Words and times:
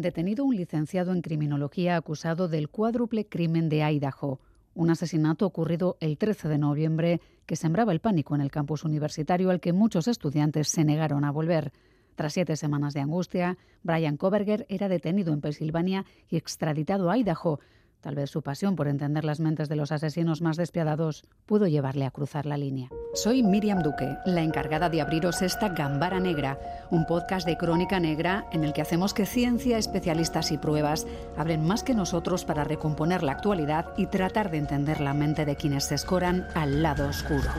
Detenido 0.00 0.46
un 0.46 0.56
licenciado 0.56 1.12
en 1.12 1.20
criminología 1.20 1.94
acusado 1.94 2.48
del 2.48 2.70
cuádruple 2.70 3.26
crimen 3.26 3.68
de 3.68 3.82
Idaho, 3.82 4.40
un 4.72 4.88
asesinato 4.88 5.44
ocurrido 5.44 5.98
el 6.00 6.16
13 6.16 6.48
de 6.48 6.56
noviembre 6.56 7.20
que 7.44 7.54
sembraba 7.54 7.92
el 7.92 8.00
pánico 8.00 8.34
en 8.34 8.40
el 8.40 8.50
campus 8.50 8.84
universitario 8.84 9.50
al 9.50 9.60
que 9.60 9.74
muchos 9.74 10.08
estudiantes 10.08 10.68
se 10.68 10.84
negaron 10.84 11.22
a 11.26 11.30
volver. 11.30 11.72
Tras 12.14 12.32
siete 12.32 12.56
semanas 12.56 12.94
de 12.94 13.00
angustia, 13.00 13.58
Brian 13.82 14.16
Koberger 14.16 14.64
era 14.70 14.88
detenido 14.88 15.34
en 15.34 15.42
Pensilvania 15.42 16.06
y 16.30 16.38
extraditado 16.38 17.10
a 17.10 17.18
Idaho, 17.18 17.60
Tal 18.00 18.14
vez 18.14 18.30
su 18.30 18.42
pasión 18.42 18.76
por 18.76 18.88
entender 18.88 19.24
las 19.24 19.40
mentes 19.40 19.68
de 19.68 19.76
los 19.76 19.92
asesinos 19.92 20.40
más 20.40 20.56
despiadados 20.56 21.22
pudo 21.44 21.66
llevarle 21.66 22.06
a 22.06 22.10
cruzar 22.10 22.46
la 22.46 22.56
línea. 22.56 22.88
Soy 23.12 23.42
Miriam 23.42 23.82
Duque, 23.82 24.16
la 24.24 24.42
encargada 24.42 24.88
de 24.88 25.02
abriros 25.02 25.42
esta 25.42 25.68
Gambara 25.68 26.18
Negra, 26.18 26.58
un 26.90 27.04
podcast 27.04 27.46
de 27.46 27.58
crónica 27.58 28.00
negra 28.00 28.46
en 28.52 28.64
el 28.64 28.72
que 28.72 28.82
hacemos 28.82 29.12
que 29.12 29.26
ciencia, 29.26 29.76
especialistas 29.76 30.50
y 30.50 30.58
pruebas 30.58 31.06
hablen 31.36 31.64
más 31.64 31.82
que 31.82 31.94
nosotros 31.94 32.44
para 32.44 32.64
recomponer 32.64 33.22
la 33.22 33.32
actualidad 33.32 33.86
y 33.98 34.06
tratar 34.06 34.50
de 34.50 34.58
entender 34.58 35.00
la 35.00 35.12
mente 35.12 35.44
de 35.44 35.56
quienes 35.56 35.84
se 35.84 35.96
escoran 35.96 36.46
al 36.54 36.82
lado 36.82 37.06
oscuro. 37.06 37.50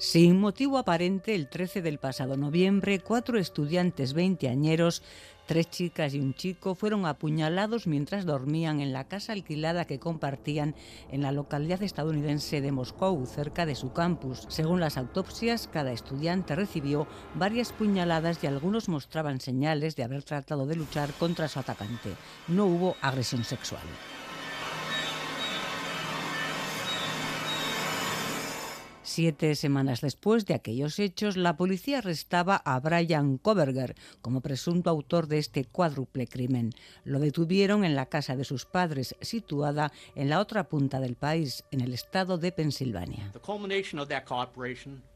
Sin 0.00 0.40
motivo 0.40 0.78
aparente, 0.78 1.34
el 1.34 1.50
13 1.50 1.82
del 1.82 1.98
pasado 1.98 2.38
noviembre, 2.38 3.00
cuatro 3.00 3.38
estudiantes 3.38 4.14
veinteañeros, 4.14 5.02
tres 5.44 5.68
chicas 5.68 6.14
y 6.14 6.20
un 6.20 6.32
chico, 6.32 6.74
fueron 6.74 7.04
apuñalados 7.04 7.86
mientras 7.86 8.24
dormían 8.24 8.80
en 8.80 8.94
la 8.94 9.08
casa 9.08 9.34
alquilada 9.34 9.84
que 9.84 9.98
compartían 9.98 10.74
en 11.10 11.20
la 11.20 11.32
localidad 11.32 11.82
estadounidense 11.82 12.62
de 12.62 12.72
Moscú, 12.72 13.26
cerca 13.26 13.66
de 13.66 13.74
su 13.74 13.92
campus. 13.92 14.46
Según 14.48 14.80
las 14.80 14.96
autopsias, 14.96 15.68
cada 15.70 15.92
estudiante 15.92 16.54
recibió 16.54 17.06
varias 17.34 17.70
puñaladas 17.70 18.42
y 18.42 18.46
algunos 18.46 18.88
mostraban 18.88 19.38
señales 19.38 19.96
de 19.96 20.04
haber 20.04 20.22
tratado 20.22 20.64
de 20.64 20.76
luchar 20.76 21.12
contra 21.18 21.46
su 21.46 21.58
atacante. 21.58 22.14
No 22.48 22.64
hubo 22.64 22.96
agresión 23.02 23.44
sexual. 23.44 23.82
Siete 29.12 29.56
semanas 29.56 30.02
después 30.02 30.46
de 30.46 30.54
aquellos 30.54 31.00
hechos, 31.00 31.36
la 31.36 31.56
policía 31.56 31.98
arrestaba 31.98 32.62
a 32.64 32.78
Brian 32.78 33.38
Koberger 33.38 33.96
como 34.22 34.40
presunto 34.40 34.88
autor 34.88 35.26
de 35.26 35.38
este 35.38 35.64
cuádruple 35.64 36.28
crimen. 36.28 36.70
Lo 37.02 37.18
detuvieron 37.18 37.84
en 37.84 37.96
la 37.96 38.06
casa 38.06 38.36
de 38.36 38.44
sus 38.44 38.66
padres, 38.66 39.16
situada 39.20 39.90
en 40.14 40.30
la 40.30 40.38
otra 40.38 40.68
punta 40.68 41.00
del 41.00 41.16
país, 41.16 41.64
en 41.72 41.80
el 41.80 41.92
estado 41.92 42.38
de 42.38 42.52
Pensilvania. 42.52 43.32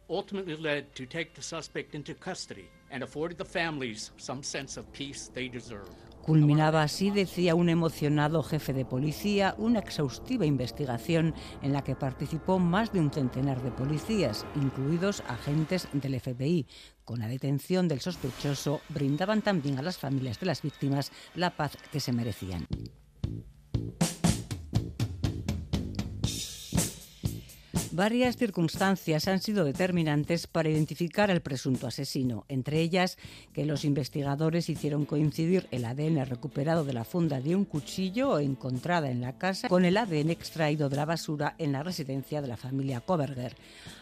Ultimately 0.07 0.57
led 0.57 0.85
to 0.95 1.07
take 1.07 1.33
the 1.33 1.41
suspect 1.41 1.95
into 1.95 2.15
custody 2.15 2.69
and 2.91 3.03
afforded 3.03 3.39
the 3.39 3.45
families 3.45 4.13
some 4.19 4.43
sense 4.43 4.79
of 4.79 4.85
peace 4.93 5.31
they 5.33 5.49
deserve. 5.49 6.14
Culminaba 6.25 6.83
así, 6.83 7.11
decía 7.11 7.55
un 7.55 7.69
emocionado 7.69 8.43
jefe 8.43 8.73
de 8.73 8.87
policía, 8.87 9.55
una 9.59 9.81
exhaustiva 9.81 10.47
investigación 10.47 11.35
en 11.61 11.75
la 11.75 11.85
que 11.85 11.97
participó 11.97 12.59
más 12.59 12.95
de 12.95 13.01
un 13.01 13.11
centenar 13.11 13.63
de 13.63 13.71
policías, 13.71 14.47
incluidos 14.57 15.23
agentes 15.29 15.87
del 15.93 16.19
FBI. 16.19 16.67
Con 17.05 17.21
la 17.21 17.29
detención 17.29 17.89
del 17.89 18.01
sospechoso, 18.01 18.81
brindaban 18.89 19.43
también 19.43 19.79
a 19.79 19.83
las 19.83 19.99
familias 19.99 20.41
de 20.41 20.47
las 20.47 20.63
víctimas 20.63 21.13
la 21.35 21.51
paz 21.51 21.77
que 21.93 22.01
se 22.01 22.15
merecían. 22.15 22.67
Varias 27.95 28.37
circunstancias 28.37 29.29
han 29.29 29.41
sido 29.41 29.65
determinantes 29.65 30.49
para 30.49 30.69
identificar 30.69 31.31
al 31.31 31.43
presunto 31.43 31.87
asesino, 31.87 32.45
entre 32.49 32.81
ellas 32.81 33.19
que 33.53 33.65
los 33.65 33.85
investigadores 33.85 34.69
hicieron 34.69 35.05
coincidir 35.05 35.69
el 35.71 35.85
ADN 35.85 36.27
recuperado 36.27 36.85
de 36.85 36.93
la 36.93 37.05
funda 37.05 37.41
de 37.41 37.55
un 37.55 37.65
cuchillo 37.65 38.41
encontrada 38.41 39.13
en 39.13 39.21
la 39.21 39.39
casa 39.39 39.69
con 39.69 39.85
el 39.85 39.97
ADN 39.97 40.31
extraído 40.31 40.89
de 40.89 40.97
la 40.97 41.05
basura 41.05 41.55
en 41.57 41.71
la 41.71 41.85
residencia 41.85 42.43
de 42.43 42.49
la 42.49 42.57
familia 42.57 43.01
Koberger. 43.01 43.55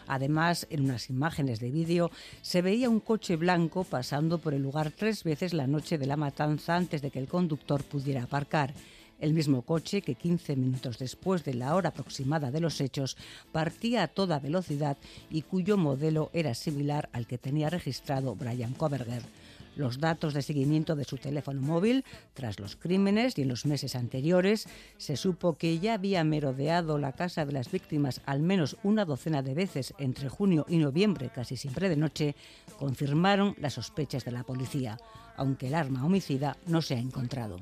Además, 0.07 0.65
en 0.71 0.85
unas 0.85 1.11
imágenes 1.11 1.59
de 1.59 1.69
vídeo 1.69 2.09
se 2.41 2.63
veía 2.63 2.89
un 2.89 2.99
coche 2.99 3.35
blanco 3.35 3.83
pasando 3.83 4.39
por 4.39 4.55
el 4.55 4.63
lugar 4.63 4.89
tres 4.89 5.23
veces 5.23 5.53
la 5.53 5.67
noche 5.67 5.99
de 5.99 6.07
la 6.07 6.17
matanza 6.17 6.75
antes 6.75 7.03
de 7.03 7.11
que 7.11 7.19
el 7.19 7.27
conductor 7.27 7.83
pudiera 7.83 8.23
aparcar 8.23 8.73
el 9.23 9.33
mismo 9.33 9.61
coche 9.61 10.01
que 10.01 10.15
15 10.15 10.57
minutos 10.57 10.99
después 10.99 11.45
de 11.45 11.53
la 11.53 11.75
hora 11.75 11.89
aproximada 11.89 12.51
de 12.51 12.59
los 12.59 12.81
hechos 12.81 13.15
partía 13.53 14.03
a 14.03 14.07
toda 14.09 14.39
velocidad 14.39 14.97
y 15.29 15.43
cuyo 15.43 15.77
modelo 15.77 16.29
era 16.33 16.53
similar 16.53 17.07
al 17.13 17.25
que 17.25 17.37
tenía 17.37 17.69
registrado 17.69 18.35
Brian 18.35 18.73
Koberger. 18.73 19.23
Los 19.77 19.99
datos 19.99 20.33
de 20.33 20.41
seguimiento 20.41 20.95
de 20.95 21.05
su 21.05 21.17
teléfono 21.17 21.61
móvil, 21.61 22.03
tras 22.33 22.59
los 22.59 22.75
crímenes 22.75 23.37
y 23.37 23.43
en 23.43 23.47
los 23.47 23.65
meses 23.65 23.95
anteriores, 23.95 24.67
se 24.97 25.15
supo 25.15 25.57
que 25.57 25.79
ya 25.79 25.93
había 25.93 26.23
merodeado 26.25 26.97
la 26.97 27.13
casa 27.13 27.45
de 27.45 27.53
las 27.53 27.71
víctimas 27.71 28.21
al 28.25 28.41
menos 28.41 28.75
una 28.83 29.05
docena 29.05 29.41
de 29.41 29.55
veces 29.55 29.93
entre 29.99 30.27
junio 30.27 30.65
y 30.67 30.77
noviembre, 30.77 31.31
casi 31.33 31.55
siempre 31.55 31.87
de 31.87 31.95
noche, 31.95 32.35
confirmaron 32.77 33.55
las 33.57 33.73
sospechas 33.73 34.25
de 34.25 34.31
la 34.31 34.43
policía, 34.43 34.97
aunque 35.37 35.67
el 35.67 35.75
arma 35.75 36.05
homicida 36.05 36.57
no 36.67 36.81
se 36.81 36.95
ha 36.95 36.99
encontrado. 36.99 37.57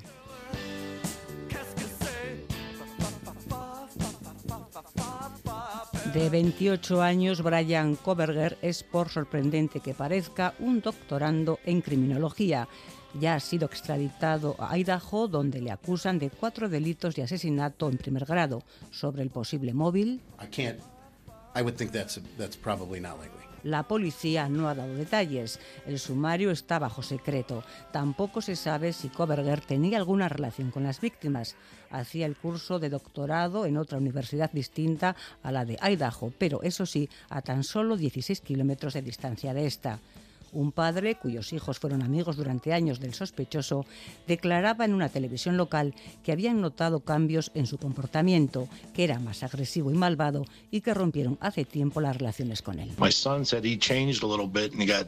De 6.14 6.30
28 6.30 7.02
años, 7.02 7.42
Brian 7.42 7.96
Koberger 7.96 8.58
es, 8.62 8.84
por 8.84 9.08
sorprendente 9.08 9.80
que 9.80 9.94
parezca, 9.94 10.54
un 10.60 10.82
doctorando 10.82 11.60
en 11.64 11.80
criminología. 11.80 12.68
Ya 13.18 13.36
ha 13.36 13.40
sido 13.40 13.66
extraditado 13.66 14.58
a 14.60 14.78
Idaho, 14.78 15.30
donde 15.30 15.62
le 15.62 15.72
acusan 15.72 16.20
de 16.20 16.30
cuatro 16.30 16.68
delitos 16.68 17.16
de 17.16 17.24
asesinato 17.24 17.90
en 17.90 17.98
primer 17.98 18.26
grado. 18.26 18.64
Sobre 18.90 19.24
el 19.24 19.30
posible 19.30 19.74
móvil. 19.74 20.22
La 23.64 23.84
policía 23.84 24.50
no 24.50 24.68
ha 24.68 24.76
dado 24.76 24.96
detalles. 24.96 25.60
El 25.86 26.00
sumario 26.00 26.52
está 26.52 26.80
bajo 26.80 27.04
secreto. 27.04 27.64
Tampoco 27.92 28.42
se 28.42 28.56
sabe 28.56 28.94
si 28.94 29.10
Koberger 29.10 29.62
tenía 29.62 29.98
alguna 29.98 30.30
relación 30.30 30.72
con 30.72 30.84
las 30.84 31.00
víctimas. 31.00 31.56
Hacía 31.90 32.26
el 32.26 32.36
curso 32.36 32.80
de 32.80 32.90
doctorado 32.90 33.66
en 33.66 33.78
otra 33.78 33.98
universidad 33.98 34.52
distinta 34.52 35.16
a 35.44 35.52
la 35.52 35.66
de 35.66 35.78
Idaho, 35.82 36.34
pero 36.38 36.62
eso 36.64 36.86
sí, 36.86 37.10
a 37.30 37.42
tan 37.42 37.64
solo 37.64 37.98
16 37.98 38.42
kilómetros 38.42 38.94
de 38.94 39.02
distancia 39.02 39.54
de 39.54 39.68
esta. 39.68 40.00
Un 40.52 40.72
padre, 40.72 41.16
cuyos 41.16 41.54
hijos 41.54 41.80
fueron 41.80 42.02
amigos 42.02 42.36
durante 42.36 42.74
años 42.74 43.00
del 43.00 43.14
sospechoso, 43.14 43.86
declaraba 44.28 44.86
en 44.86 44.94
una 44.94 45.10
televisión 45.10 45.58
local 45.58 45.96
que 46.24 46.32
habían 46.32 46.62
notado 46.62 47.02
cambios 47.02 47.52
en 47.54 47.68
su 47.68 47.78
comportamiento, 47.78 48.68
que 48.94 49.04
era 49.04 49.20
más 49.20 49.44
agresivo 49.44 49.92
y 49.92 49.96
malvado 49.96 50.46
y 50.70 50.82
que 50.82 50.94
rompieron 50.94 51.38
hace 51.42 51.66
tiempo 51.66 52.02
las 52.02 52.18
relaciones 52.18 52.62
con 52.62 52.80
él. 52.80 52.92
My 53.00 53.12
son 53.12 53.46
said 53.46 53.64
he 53.64 53.78
changed 53.78 54.24
a 54.24 54.28
little 54.28 54.48
bit 54.48 54.74
and 54.74 54.82
he 54.82 54.86
got 54.86 55.08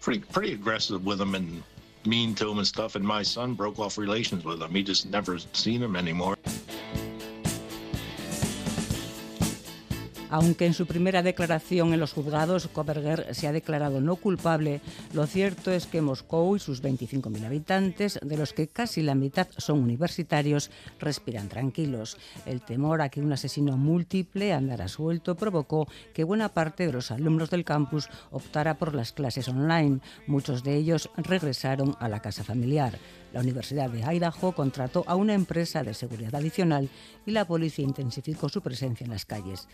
pretty 0.00 0.24
pretty 0.32 0.54
aggressive 0.54 1.00
with 1.04 1.20
him 1.20 1.34
and 1.34 1.62
mean 2.06 2.34
to 2.34 2.50
him 2.50 2.58
and 2.58 2.66
stuff 2.66 2.94
and 2.94 3.04
my 3.04 3.24
son 3.24 3.54
broke 3.54 3.80
off 3.80 3.98
relations 3.98 4.44
with 4.44 4.60
him. 4.60 4.70
He 4.74 4.84
just 4.84 5.06
never 5.06 5.38
seen 5.52 5.82
him 5.82 5.96
anymore. 5.96 6.36
Aunque 10.34 10.66
en 10.66 10.74
su 10.74 10.86
primera 10.86 11.22
declaración 11.22 11.94
en 11.94 12.00
los 12.00 12.12
juzgados 12.12 12.66
Koberger 12.66 13.32
se 13.36 13.46
ha 13.46 13.52
declarado 13.52 14.00
no 14.00 14.16
culpable, 14.16 14.80
lo 15.12 15.28
cierto 15.28 15.70
es 15.70 15.86
que 15.86 16.02
Moscú 16.02 16.56
y 16.56 16.58
sus 16.58 16.82
25.000 16.82 17.46
habitantes, 17.46 18.18
de 18.20 18.36
los 18.36 18.52
que 18.52 18.66
casi 18.66 19.00
la 19.02 19.14
mitad 19.14 19.46
son 19.56 19.78
universitarios, 19.78 20.72
respiran 20.98 21.48
tranquilos. 21.48 22.16
El 22.46 22.62
temor 22.62 23.00
a 23.00 23.10
que 23.10 23.20
un 23.20 23.32
asesino 23.32 23.76
múltiple 23.76 24.52
andara 24.52 24.88
suelto 24.88 25.36
provocó 25.36 25.86
que 26.12 26.24
buena 26.24 26.48
parte 26.48 26.84
de 26.84 26.94
los 26.94 27.12
alumnos 27.12 27.50
del 27.50 27.64
campus 27.64 28.08
optara 28.32 28.74
por 28.74 28.92
las 28.92 29.12
clases 29.12 29.46
online. 29.46 30.00
Muchos 30.26 30.64
de 30.64 30.74
ellos 30.74 31.10
regresaron 31.16 31.94
a 32.00 32.08
la 32.08 32.18
casa 32.18 32.42
familiar. 32.42 32.98
La 33.34 33.40
Universidad 33.40 33.90
de 33.90 34.04
Idaho 34.04 34.52
contrató 34.52 35.02
a 35.08 35.16
una 35.16 35.34
empresa 35.34 35.82
de 35.82 35.92
seguridad 35.92 36.36
adicional 36.36 36.88
y 37.26 37.32
la 37.32 37.44
policía 37.44 37.84
intensificó 37.84 38.48
su 38.48 38.62
presencia 38.62 39.04
en 39.04 39.10
las 39.10 39.24
calles. 39.24 39.66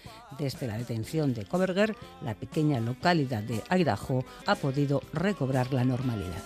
La 0.67 0.79
detención 0.79 1.35
de 1.35 1.45
Koberger, 1.45 1.97
la 2.23 2.35
pequeña 2.35 2.81
localidad 2.81 3.43
de 3.43 3.63
Idaho 3.71 4.25
ha 4.47 4.55
podido 4.55 5.03
recobrar 5.13 5.73
la 5.73 5.85
normalidad. 5.85 6.43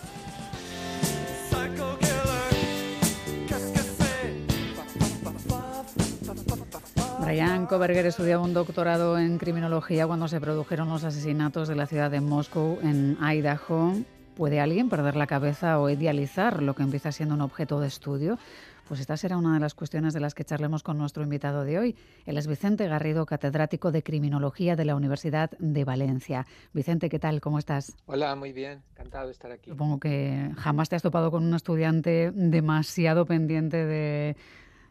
Brian 7.24 7.66
Koberger 7.66 8.06
estudiaba 8.06 8.44
un 8.44 8.52
doctorado 8.52 9.18
en 9.18 9.38
criminología 9.38 10.06
cuando 10.06 10.28
se 10.28 10.40
produjeron 10.40 10.90
los 10.90 11.04
asesinatos 11.04 11.68
de 11.68 11.74
la 11.74 11.86
ciudad 11.86 12.10
de 12.10 12.20
Moscú 12.20 12.78
en 12.82 13.16
Idaho. 13.20 13.94
¿Puede 14.36 14.60
alguien 14.60 14.88
perder 14.88 15.16
la 15.16 15.26
cabeza 15.26 15.78
o 15.78 15.88
idealizar 15.88 16.62
lo 16.62 16.74
que 16.74 16.82
empieza 16.82 17.12
siendo 17.12 17.34
un 17.34 17.40
objeto 17.40 17.80
de 17.80 17.88
estudio? 17.88 18.38
Pues 18.86 19.00
esta 19.00 19.16
será 19.16 19.36
una 19.36 19.54
de 19.54 19.60
las 19.60 19.74
cuestiones 19.74 20.12
de 20.12 20.20
las 20.20 20.34
que 20.34 20.44
charlemos 20.44 20.82
con 20.82 20.98
nuestro 20.98 21.22
invitado 21.22 21.64
de 21.64 21.78
hoy. 21.78 21.96
Él 22.26 22.36
es 22.36 22.46
Vicente 22.46 22.86
Garrido, 22.86 23.26
catedrático 23.26 23.92
de 23.92 24.02
Criminología 24.02 24.76
de 24.76 24.84
la 24.84 24.94
Universidad 24.94 25.50
de 25.58 25.84
Valencia. 25.84 26.46
Vicente, 26.72 27.08
¿qué 27.08 27.18
tal? 27.18 27.40
¿Cómo 27.40 27.58
estás? 27.58 27.96
Hola, 28.06 28.34
muy 28.36 28.52
bien. 28.52 28.82
Encantado 28.92 29.26
de 29.26 29.32
estar 29.32 29.50
aquí. 29.50 29.70
Supongo 29.70 29.98
que 29.98 30.50
jamás 30.56 30.88
te 30.88 30.96
has 30.96 31.02
topado 31.02 31.30
con 31.30 31.44
un 31.44 31.54
estudiante 31.54 32.30
demasiado 32.32 33.24
pendiente 33.26 33.84
de 33.84 34.36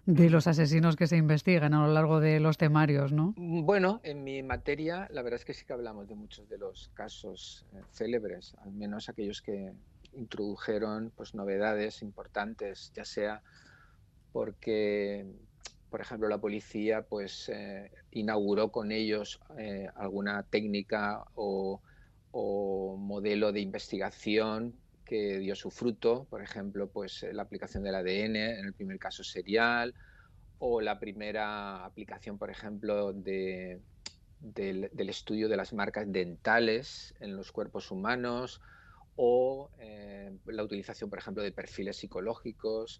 de 0.05 0.29
los 0.29 0.47
asesinos 0.47 0.95
que 0.95 1.07
se 1.07 1.15
investigan 1.15 1.73
a 1.73 1.87
lo 1.87 1.93
largo 1.93 2.19
de 2.19 2.39
los 2.39 2.57
temarios, 2.57 3.13
¿no? 3.13 3.33
Bueno, 3.37 4.01
en 4.03 4.23
mi 4.23 4.43
materia, 4.43 5.07
la 5.11 5.21
verdad 5.21 5.39
es 5.39 5.45
que 5.45 5.53
sí 5.53 5.65
que 5.65 5.73
hablamos 5.73 6.07
de 6.07 6.15
muchos 6.15 6.49
de 6.49 6.57
los 6.57 6.89
casos 6.93 7.65
eh, 7.73 7.81
célebres, 7.91 8.55
al 8.63 8.73
menos 8.73 9.07
aquellos 9.07 9.41
que 9.41 9.73
introdujeron 10.13 11.11
pues, 11.15 11.33
novedades 11.33 12.01
importantes, 12.01 12.91
ya 12.93 13.05
sea 13.05 13.41
porque, 14.33 15.25
por 15.89 16.01
ejemplo, 16.01 16.27
la 16.27 16.39
policía 16.39 17.03
pues, 17.03 17.49
eh, 17.49 17.91
inauguró 18.11 18.71
con 18.71 18.91
ellos 18.91 19.39
eh, 19.57 19.87
alguna 19.95 20.43
técnica 20.43 21.23
o, 21.35 21.79
modelo 22.97 23.51
de 23.51 23.61
investigación 23.61 24.73
que 25.05 25.37
dio 25.37 25.55
su 25.55 25.69
fruto, 25.69 26.25
por 26.31 26.41
ejemplo, 26.41 26.89
pues 26.89 27.21
eh, 27.21 27.31
la 27.31 27.43
aplicación 27.43 27.83
del 27.83 27.93
ADN 27.93 28.35
en 28.35 28.65
el 28.65 28.73
primer 28.73 28.97
caso 28.97 29.23
serial 29.23 29.93
o 30.57 30.81
la 30.81 30.99
primera 30.99 31.85
aplicación, 31.85 32.39
por 32.39 32.49
ejemplo, 32.49 33.13
de, 33.13 33.81
del, 34.39 34.89
estudio 35.09 35.47
de 35.47 35.57
las 35.57 35.73
marcas 35.73 36.11
dentales 36.11 37.13
en 37.19 37.35
los 37.35 37.51
cuerpos 37.51 37.91
humanos 37.91 38.61
o 39.15 39.69
la 40.47 40.63
utilización, 40.63 41.11
por 41.11 41.19
ejemplo, 41.19 41.43
de 41.43 41.51
perfiles 41.51 41.97
psicológicos. 41.97 42.99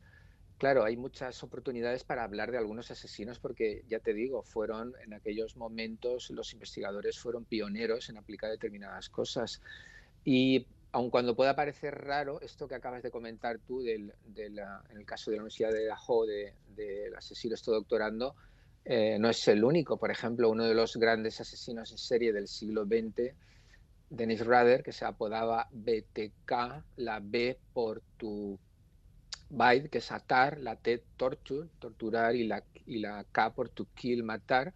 Claro, 0.64 0.86
hay 0.86 0.96
muchas 0.96 1.44
oportunidades 1.44 2.06
para 2.06 2.24
hablar 2.24 2.50
de 2.50 2.58
algunos 2.58 2.90
asesinos 2.90 3.38
porque, 3.38 3.84
ya 3.90 4.00
te 4.00 4.14
digo, 4.14 4.44
fueron 4.44 4.94
en 5.04 5.14
aquellos 5.14 5.58
momentos 5.58 6.30
los 6.30 6.54
investigadores 6.54 7.20
fueron 7.20 7.44
pioneros 7.44 8.08
en 8.08 8.16
aplicar 8.16 8.50
determinadas 8.50 9.10
cosas. 9.10 9.62
Y 10.24 10.66
aun 10.94 11.10
cuando 11.10 11.36
pueda 11.36 11.54
parecer 11.54 11.94
raro, 12.06 12.40
esto 12.40 12.66
que 12.66 12.76
acabas 12.76 13.04
de 13.04 13.12
comentar 13.12 13.60
tú 13.60 13.82
del, 13.82 14.14
en 14.38 14.98
el 14.98 15.06
caso 15.06 15.32
de 15.32 15.36
la 15.36 15.44
Universidad 15.44 15.74
de 15.74 15.86
Dajó 15.86 16.26
del 16.26 16.54
de, 16.78 17.12
asesino 17.14 17.56
esto 17.56 17.74
doctorando, 17.74 18.34
eh, 18.86 19.18
no 19.20 19.30
es 19.30 19.46
el 19.50 19.66
único. 19.66 19.98
Por 19.98 20.12
ejemplo, 20.12 20.50
uno 20.50 20.64
de 20.64 20.76
los 20.76 20.96
grandes 20.96 21.42
asesinos 21.42 21.92
en 21.92 21.98
serie 21.98 22.32
del 22.32 22.48
siglo 22.48 22.86
XX, 22.86 23.36
Dennis 24.10 24.46
Rader, 24.46 24.82
que 24.82 24.94
se 24.94 25.04
apodaba 25.04 25.68
BTK, 25.74 26.86
la 26.96 27.20
B 27.22 27.60
por 27.74 28.02
tu 28.16 28.58
bite, 29.54 29.90
que 29.90 30.00
es 30.00 30.12
atar, 30.12 30.60
la 30.60 30.76
T 30.76 31.04
torture, 31.16 31.70
torturar, 31.80 32.36
y 32.36 32.48
la, 32.48 32.64
y 32.86 33.00
la 33.00 33.24
K 33.32 33.54
por 33.54 33.70
tu 33.70 33.86
kill, 33.94 34.24
matar, 34.24 34.74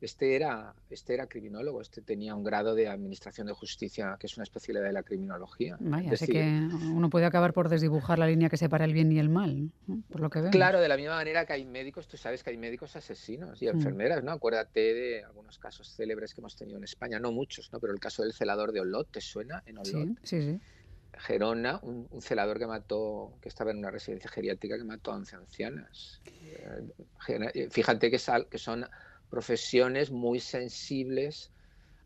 este 0.00 0.36
era, 0.36 0.74
este 0.90 1.14
era 1.14 1.26
criminólogo, 1.26 1.80
este 1.80 2.02
tenía 2.02 2.34
un 2.34 2.44
grado 2.44 2.74
de 2.76 2.86
administración 2.86 3.48
de 3.48 3.52
justicia, 3.52 4.16
que 4.20 4.28
es 4.28 4.36
una 4.36 4.44
especialidad 4.44 4.84
de 4.84 4.92
la 4.92 5.02
criminología. 5.02 5.76
Vaya, 5.80 6.12
así 6.12 6.26
que 6.26 6.68
uno 6.92 7.10
puede 7.10 7.26
acabar 7.26 7.52
por 7.52 7.68
desdibujar 7.68 8.18
la 8.18 8.28
línea 8.28 8.48
que 8.48 8.56
separa 8.56 8.84
el 8.84 8.92
bien 8.92 9.10
y 9.10 9.18
el 9.18 9.28
mal, 9.28 9.72
por 10.08 10.20
lo 10.20 10.30
que 10.30 10.38
vemos. 10.38 10.52
Claro, 10.52 10.80
de 10.80 10.88
la 10.88 10.96
misma 10.96 11.16
manera 11.16 11.44
que 11.46 11.52
hay 11.54 11.64
médicos, 11.64 12.06
tú 12.06 12.16
sabes 12.16 12.44
que 12.44 12.50
hay 12.50 12.56
médicos 12.56 12.94
asesinos 12.94 13.60
y 13.60 13.66
mm. 13.66 13.70
enfermeras, 13.70 14.22
¿no? 14.22 14.30
Acuérdate 14.30 14.94
de 14.94 15.24
algunos 15.24 15.58
casos 15.58 15.92
célebres 15.94 16.32
que 16.32 16.40
hemos 16.40 16.54
tenido 16.54 16.78
en 16.78 16.84
España, 16.84 17.18
no 17.18 17.32
muchos, 17.32 17.72
¿no? 17.72 17.80
Pero 17.80 17.92
el 17.92 18.00
caso 18.00 18.22
del 18.22 18.32
celador 18.32 18.70
de 18.70 18.80
Olot, 18.80 19.10
¿te 19.10 19.20
suena? 19.20 19.64
En 19.66 19.78
Olot. 19.78 20.16
Sí, 20.22 20.40
sí, 20.40 20.42
sí. 20.42 20.60
Gerona, 21.16 21.80
un, 21.82 22.08
celador 22.20 22.58
que 22.58 22.66
mató, 22.66 23.32
que 23.40 23.48
estaba 23.48 23.70
en 23.70 23.78
una 23.78 23.90
residencia 23.90 24.30
geriátrica 24.30 24.76
que 24.76 24.84
mató 24.84 25.12
a 25.12 25.16
11 25.16 25.36
ancianas. 25.36 26.20
Eh, 26.26 27.68
fíjate 27.70 28.10
que, 28.10 28.18
sal, 28.18 28.46
que 28.48 28.58
son 28.58 28.86
profesiones 29.28 30.10
muy 30.10 30.40
sensibles 30.40 31.50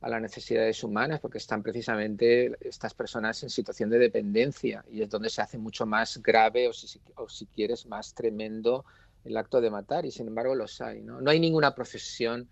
a 0.00 0.08
las 0.08 0.20
necesidades 0.20 0.82
humanas, 0.82 1.20
porque 1.20 1.38
están 1.38 1.62
precisamente 1.62 2.56
estas 2.60 2.94
personas 2.94 3.42
en 3.42 3.50
situación 3.50 3.88
de 3.90 3.98
dependencia 3.98 4.84
y 4.90 5.02
es 5.02 5.08
donde 5.08 5.30
se 5.30 5.42
hace 5.42 5.58
mucho 5.58 5.86
más 5.86 6.20
grave 6.20 6.68
o 6.68 6.72
si, 6.72 7.00
o 7.16 7.28
si 7.28 7.46
quieres 7.46 7.86
más 7.86 8.12
tremendo 8.12 8.84
el 9.24 9.36
acto 9.36 9.60
de 9.60 9.70
matar 9.70 10.04
y 10.04 10.10
sin 10.10 10.26
embargo 10.26 10.54
los 10.54 10.80
hay. 10.80 11.02
No 11.02 11.30
hay 11.30 11.38
ninguna 11.38 11.74
profesión 11.74 12.48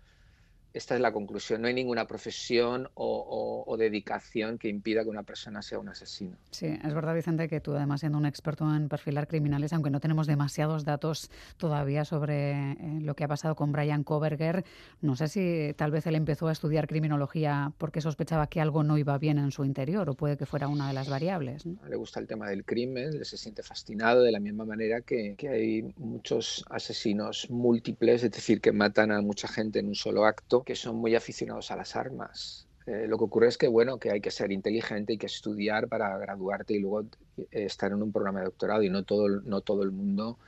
esta 0.73 0.95
es 0.95 1.01
la 1.01 1.11
conclusión. 1.11 1.61
No 1.61 1.67
hay 1.67 1.73
ninguna 1.73 2.07
profesión 2.07 2.89
o, 2.93 3.75
dedicación 3.77 4.57
que 4.57 4.69
impida 4.69 5.03
que 5.03 5.09
una 5.09 5.23
persona 5.23 5.61
sea 5.61 5.79
un 5.79 5.89
asesino. 5.89 6.37
Sí, 6.51 6.67
es 6.67 6.93
verdad, 6.93 7.15
Vicente, 7.15 7.47
que 7.49 7.59
tú 7.61 7.73
además 7.73 8.01
siendo 8.01 8.17
un 8.17 8.25
experto 8.25 8.63
en 8.75 8.89
perfilar 8.89 9.27
criminales, 9.27 9.73
aunque 9.73 9.89
no 9.89 9.99
tenemos 9.99 10.27
demasiados 10.27 10.85
datos 10.85 11.31
todavía 11.57 12.05
sobre 12.05 12.51
eh, 12.51 12.99
lo 13.01 13.15
que 13.15 13.23
ha 13.23 13.27
pasado 13.27 13.55
con 13.55 13.71
Brian 13.71 14.03
Koberger, 14.03 14.63
no 15.01 15.15
sé 15.15 15.29
si 15.29 15.73
tal 15.77 15.89
vez 15.89 16.05
él 16.05 16.15
empezó 16.15 16.47
a 16.47 16.51
estudiar 16.51 16.87
criminología 16.87 17.71
porque 17.77 18.01
sospechaba 18.01 18.47
que 18.47 18.61
algo 18.61 18.83
no 18.83 18.97
iba 18.97 19.17
bien 19.17 19.39
en 19.39 19.51
su 19.51 19.65
interior 19.65 20.07
o 20.09 20.13
puede 20.13 20.37
que 20.37 20.45
fuera 20.45 20.67
una 20.67 20.87
de 20.87 20.93
las 20.93 21.09
variables. 21.09 21.65
Le 21.65 21.95
gusta 21.95 22.19
el 22.19 22.27
tema 22.27 22.47
del 22.49 22.63
crimen, 22.65 23.25
se 23.25 23.37
siente 23.37 23.63
fascinado 23.63 24.21
de 24.21 24.31
la 24.31 24.39
misma 24.39 24.65
manera 24.65 25.01
que, 25.01 25.35
que 25.37 25.49
hay 25.49 25.93
muchos 25.97 26.63
asesinos 26.69 27.49
múltiples, 27.49 28.23
es 28.23 28.31
decir, 28.31 28.61
que 28.61 28.71
matan 28.71 29.11
a 29.11 29.21
mucha 29.21 29.47
gente 29.47 29.79
en 29.79 29.87
un 29.87 29.95
solo 29.95 30.25
acto 30.25 30.60
que 30.63 30.75
son 30.75 30.95
muy 30.97 31.15
aficionados 31.15 31.71
a 31.71 31.75
las 31.75 31.95
armas. 31.95 32.67
Eh, 32.87 33.05
lo 33.07 33.17
que 33.17 33.25
ocurre 33.25 33.47
es 33.47 33.57
que, 33.57 33.67
bueno, 33.67 33.99
que 33.99 34.11
hay 34.11 34.21
que 34.21 34.31
ser 34.31 34.51
inteligente, 34.51 35.13
hay 35.13 35.17
que 35.17 35.27
estudiar 35.27 35.87
para 35.87 36.17
graduarte 36.17 36.73
y 36.73 36.79
luego 36.79 37.07
eh, 37.37 37.47
estar 37.51 37.91
en 37.91 38.01
un 38.01 38.11
programa 38.11 38.39
de 38.39 38.45
doctorado 38.45 38.81
y 38.83 38.89
no 38.89 39.03
todo, 39.03 39.29
no 39.29 39.61
todo 39.61 39.83
el 39.83 39.91
mundo 39.91 40.39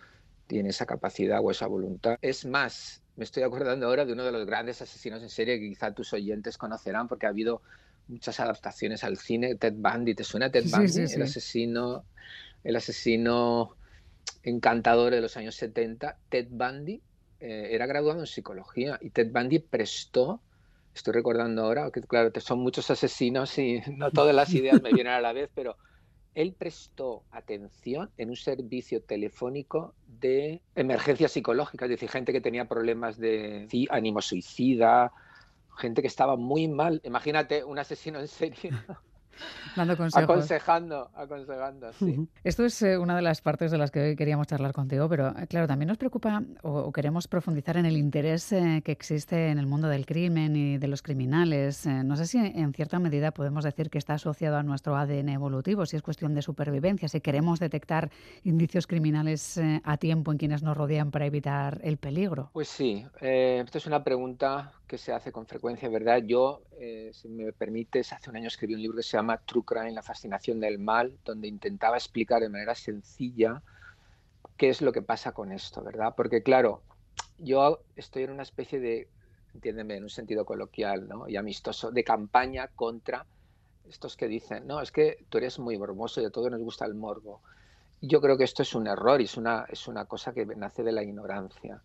tiene 0.48 0.70
esa 0.70 0.86
capacidad 0.86 1.40
o 1.44 1.52
esa 1.52 1.68
voluntad. 1.68 2.18
Es 2.22 2.46
más, 2.46 3.02
me 3.16 3.24
estoy 3.24 3.44
acordando 3.44 3.86
ahora 3.86 4.06
de 4.06 4.14
uno 4.14 4.24
de 4.24 4.32
los 4.32 4.46
grandes 4.46 4.82
asesinos 4.82 5.22
en 5.22 5.30
serie 5.30 5.60
que 5.60 5.70
quizá 5.70 5.94
tus 5.94 6.12
oyentes 6.14 6.58
conocerán 6.58 7.08
porque 7.08 7.28
ha 7.28 7.30
habido 7.30 7.62
muchas 8.08 8.40
adaptaciones 8.40 9.04
al 9.04 9.18
cine. 9.18 9.56
Ted 9.56 9.74
Bundy, 9.76 10.16
¿te 10.16 10.24
suena 10.24 10.52
Ted 10.52 10.66
Bundy? 10.70 11.14
El 11.14 11.22
asesino, 11.22 12.04
el 12.64 12.76
asesino 12.76 13.76
encantador 14.42 15.14
de 15.14 15.22
los 15.22 15.38
años 15.38 15.56
70. 15.56 16.18
Ted 16.30 16.48
Bundy 16.50 17.02
eh, 17.44 17.76
era 17.76 17.86
graduado 17.86 18.22
en 18.22 18.26
psicología 18.26 18.98
y 19.02 19.10
Ted 19.10 19.30
Bundy 19.34 19.60
prestó, 19.60 20.40
estoy 20.96 21.14
recordando 21.14 21.66
ahora, 21.66 21.92
que 21.92 22.02
claro, 22.02 22.32
son 22.40 22.60
muchos 22.60 22.90
asesinos 22.90 23.58
y 23.58 23.82
no 23.98 24.12
todas 24.12 24.34
las 24.34 24.54
ideas 24.54 24.82
me 24.82 24.94
vienen 24.94 25.12
a 25.12 25.20
la 25.20 25.34
vez, 25.34 25.50
pero 25.54 25.76
él 26.36 26.56
prestó 26.58 27.24
atención 27.32 28.10
en 28.18 28.30
un 28.30 28.38
servicio 28.38 29.04
telefónico 29.04 29.94
de 30.08 30.62
emergencia 30.74 31.28
psicológica, 31.28 31.84
es 31.84 31.92
decir, 31.92 32.10
gente 32.10 32.32
que 32.32 32.40
tenía 32.40 32.64
problemas 32.64 33.18
de 33.18 33.68
ánimo 33.90 34.22
suicida, 34.22 35.12
gente 35.78 36.02
que 36.02 36.08
estaba 36.08 36.38
muy 36.38 36.70
mal. 36.70 37.02
Imagínate 37.04 37.66
un 37.66 37.78
asesino 37.78 38.22
en 38.22 38.30
serie 38.30 38.72
Dando 39.76 39.98
consejos. 39.98 40.30
Aconsejando, 40.30 41.10
aconsejando, 41.16 41.94
sí. 41.94 42.28
Esto 42.44 42.66
es 42.66 42.82
eh, 42.82 42.98
una 42.98 43.16
de 43.16 43.22
las 43.22 43.42
partes 43.42 43.72
de 43.72 43.78
las 43.78 43.92
que 43.92 44.02
hoy 44.02 44.16
queríamos 44.16 44.48
charlar 44.48 44.74
contigo, 44.74 45.10
pero 45.10 45.30
eh, 45.30 45.48
claro, 45.48 45.68
también 45.68 45.88
nos 45.88 45.98
preocupa 45.98 46.44
o, 46.62 46.92
queremos 46.92 47.28
profundizar 47.28 47.78
en 47.78 47.86
el 47.86 47.98
interés 47.98 48.52
eh, 48.52 48.82
que 48.84 48.92
existe 48.92 49.50
en 49.50 49.58
el 49.58 49.66
mundo 49.66 49.88
del 49.88 50.06
crimen 50.06 50.56
y 50.56 50.78
de 50.78 50.88
los 50.88 51.02
criminales. 51.02 51.86
no 51.86 52.16
sé 52.16 52.28
si 52.28 52.38
en 52.38 52.74
cierta 52.74 53.00
medida 53.00 53.32
podemos 53.32 53.64
decir 53.64 53.90
que 53.90 53.98
está 53.98 54.14
asociado 54.16 54.58
a 54.58 54.64
nuestro 54.64 54.96
ADN 54.96 55.30
evolutivo, 55.30 55.86
si 55.86 55.96
es 55.96 56.02
cuestión 56.02 56.36
de 56.36 56.42
supervivencia, 56.42 57.08
si 57.08 57.22
queremos 57.22 57.60
detectar 57.60 58.12
indicios 58.44 58.86
criminales 58.86 59.60
a 59.84 59.98
tiempo 59.98 60.32
en 60.32 60.38
quienes 60.38 60.62
nos 60.64 60.78
rodean 60.78 61.12
para 61.12 61.26
evitar 61.26 61.80
el 61.84 61.98
peligro. 61.98 62.50
Pues 62.54 62.68
sí, 62.68 63.06
esto 63.22 63.78
es 63.78 63.86
una 63.86 64.04
pregunta 64.04 64.74
que 64.94 65.00
se 65.00 65.12
hace 65.12 65.32
con 65.32 65.48
frecuencia, 65.48 65.90
¿verdad? 65.90 66.22
Yo, 66.24 66.62
eh, 66.80 67.10
si 67.14 67.28
me 67.28 67.52
permites, 67.52 68.14
hace 68.14 68.30
un 68.30 68.36
año 68.36 68.48
escribí 68.48 68.76
un 68.76 68.82
libro 68.84 68.98
que 68.98 69.02
se 69.02 69.18
llama 69.18 69.23
True 69.46 69.64
Crime, 69.66 69.92
la 69.92 70.04
fascinación 70.04 70.60
del 70.60 70.80
mal, 70.80 71.18
donde 71.24 71.48
intentaba 71.48 71.98
explicar 71.98 72.42
de 72.42 72.50
manera 72.50 72.76
sencilla 72.76 73.62
qué 74.58 74.70
es 74.70 74.82
lo 74.82 74.92
que 74.92 75.02
pasa 75.02 75.32
con 75.32 75.52
esto, 75.52 75.84
¿verdad? 75.84 76.14
Porque 76.16 76.44
claro, 76.44 76.84
yo 77.38 77.82
estoy 77.96 78.24
en 78.24 78.32
una 78.32 78.44
especie 78.44 78.80
de, 78.80 79.10
entiéndeme, 79.54 79.96
en 79.96 80.04
un 80.04 80.10
sentido 80.10 80.46
coloquial 80.46 81.10
y 81.28 81.36
amistoso, 81.36 81.92
de 81.92 82.04
campaña 82.04 82.68
contra 82.70 83.26
estos 83.90 84.16
que 84.16 84.28
dicen, 84.28 84.66
no, 84.68 84.82
es 84.82 84.92
que 84.92 85.26
tú 85.30 85.38
eres 85.40 85.60
muy 85.60 85.78
morboso 85.78 86.22
y 86.22 86.26
a 86.26 86.30
todos 86.30 86.52
nos 86.52 86.62
gusta 86.62 86.86
el 86.86 86.96
morbo. 86.96 87.42
Yo 88.02 88.22
creo 88.22 88.38
que 88.38 88.44
esto 88.44 88.62
es 88.62 88.76
un 88.76 88.88
error 88.88 89.22
y 89.22 89.26
es 89.26 89.38
una, 89.38 89.66
es 89.70 89.88
una 89.88 90.06
cosa 90.06 90.34
que 90.34 90.46
nace 90.46 90.84
de 90.84 90.92
la 90.92 91.04
ignorancia 91.04 91.82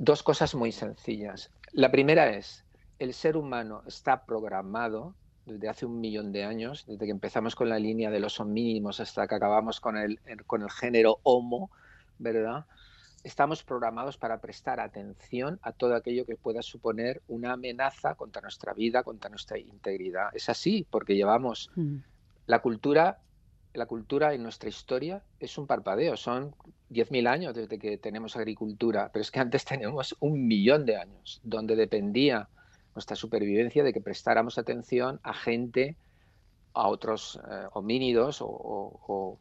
dos 0.00 0.22
cosas 0.22 0.54
muy 0.54 0.72
sencillas. 0.72 1.50
La 1.72 1.90
primera 1.90 2.30
es, 2.30 2.64
el 2.98 3.12
ser 3.12 3.36
humano 3.36 3.82
está 3.86 4.24
programado 4.24 5.14
desde 5.46 5.68
hace 5.68 5.86
un 5.86 6.00
millón 6.00 6.32
de 6.32 6.44
años, 6.44 6.84
desde 6.86 7.06
que 7.06 7.10
empezamos 7.10 7.54
con 7.54 7.68
la 7.68 7.78
línea 7.78 8.10
de 8.10 8.20
los 8.20 8.40
homínimos 8.40 9.00
hasta 9.00 9.26
que 9.26 9.34
acabamos 9.34 9.80
con 9.80 9.96
el, 9.96 10.18
con 10.46 10.62
el 10.62 10.70
género 10.70 11.18
Homo, 11.22 11.70
¿verdad? 12.18 12.66
Estamos 13.22 13.62
programados 13.62 14.16
para 14.16 14.40
prestar 14.40 14.80
atención 14.80 15.58
a 15.62 15.72
todo 15.72 15.94
aquello 15.94 16.24
que 16.24 16.36
pueda 16.36 16.62
suponer 16.62 17.20
una 17.28 17.52
amenaza 17.52 18.14
contra 18.14 18.40
nuestra 18.40 18.72
vida, 18.72 19.02
contra 19.02 19.28
nuestra 19.28 19.58
integridad. 19.58 20.28
Es 20.32 20.48
así, 20.48 20.86
porque 20.90 21.16
llevamos 21.16 21.70
mm. 21.76 21.96
la 22.46 22.60
cultura 22.60 23.18
la 23.72 23.86
cultura 23.86 24.34
en 24.34 24.42
nuestra 24.42 24.68
historia 24.68 25.22
es 25.38 25.56
un 25.56 25.66
parpadeo. 25.66 26.16
Son 26.16 26.54
10.000 26.90 27.28
años 27.28 27.54
desde 27.54 27.78
que 27.78 27.98
tenemos 27.98 28.36
agricultura, 28.36 29.10
pero 29.12 29.22
es 29.22 29.30
que 29.30 29.40
antes 29.40 29.64
tenemos 29.64 30.16
un 30.20 30.46
millón 30.46 30.84
de 30.86 30.96
años, 30.96 31.40
donde 31.44 31.76
dependía 31.76 32.48
nuestra 32.94 33.16
supervivencia 33.16 33.84
de 33.84 33.92
que 33.92 34.00
prestáramos 34.00 34.58
atención 34.58 35.20
a 35.22 35.34
gente, 35.34 35.96
a 36.74 36.88
otros 36.88 37.40
eh, 37.50 37.66
homínidos 37.72 38.38
o, 38.42 39.38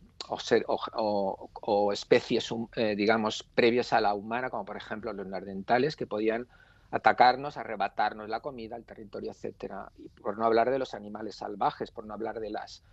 especies, 1.93 2.49
eh, 2.75 2.95
digamos, 2.95 3.43
previas 3.55 3.93
a 3.93 4.01
la 4.01 4.13
humana, 4.13 4.49
como 4.49 4.65
por 4.65 4.77
ejemplo 4.77 5.13
los 5.13 5.27
nardentales, 5.27 5.95
que 5.95 6.07
podían 6.07 6.47
atacarnos, 6.91 7.57
arrebatarnos 7.57 8.29
la 8.29 8.39
comida, 8.39 8.75
el 8.75 8.83
territorio, 8.83 9.31
etcétera. 9.31 9.91
Y 9.97 10.09
por 10.09 10.37
no 10.37 10.45
hablar 10.45 10.71
de 10.71 10.79
los 10.79 10.93
animales 10.93 11.35
salvajes, 11.35 11.91
por 11.91 12.05
no 12.05 12.13
hablar 12.13 12.39
de 12.39 12.49
las 12.49 12.83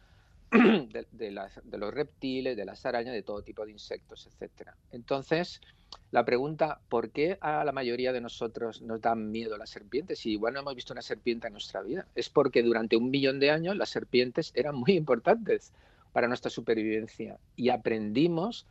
de, 0.51 1.79
los 1.79 1.95
reptiles, 1.95 2.57
de 2.57 2.65
las 2.65 2.87
arañas, 2.87 3.15
de 3.15 3.23
todo 3.23 3.43
tipo 3.43 3.65
de 3.65 3.73
insectos, 3.73 4.27
etcétera. 4.27 4.77
Entonces, 4.93 5.61
la 6.11 6.25
pregunta, 6.25 6.81
¿por 6.89 7.11
qué 7.11 7.39
a 7.41 7.65
la 7.65 7.73
mayoría 7.73 8.13
de 8.13 8.21
nosotros 8.21 8.83
nos 8.83 9.01
dan 9.01 9.31
miedo 9.31 9.57
las 9.57 9.71
serpientes? 9.71 10.21
Si 10.21 10.33
igual 10.33 10.55
no 10.55 10.61
hemos 10.61 10.75
visto 10.75 10.93
una 10.93 11.03
serpiente 11.03 11.49
en 11.49 11.55
nuestra 11.55 11.83
vida, 11.83 12.07
es 12.15 12.29
porque 12.29 12.63
durante 12.63 12.97
un 12.97 13.11
millón 13.11 13.41
de 13.41 13.51
años 13.51 13.77
las 13.77 13.91
serpientes 13.91 14.53
eran 14.55 14.77
muy 14.77 14.93
importantes 14.93 15.73
para 16.13 16.29
nuestra 16.29 16.51
supervivencia 16.51 17.39
y 17.57 17.69
aprendimos 17.69 18.67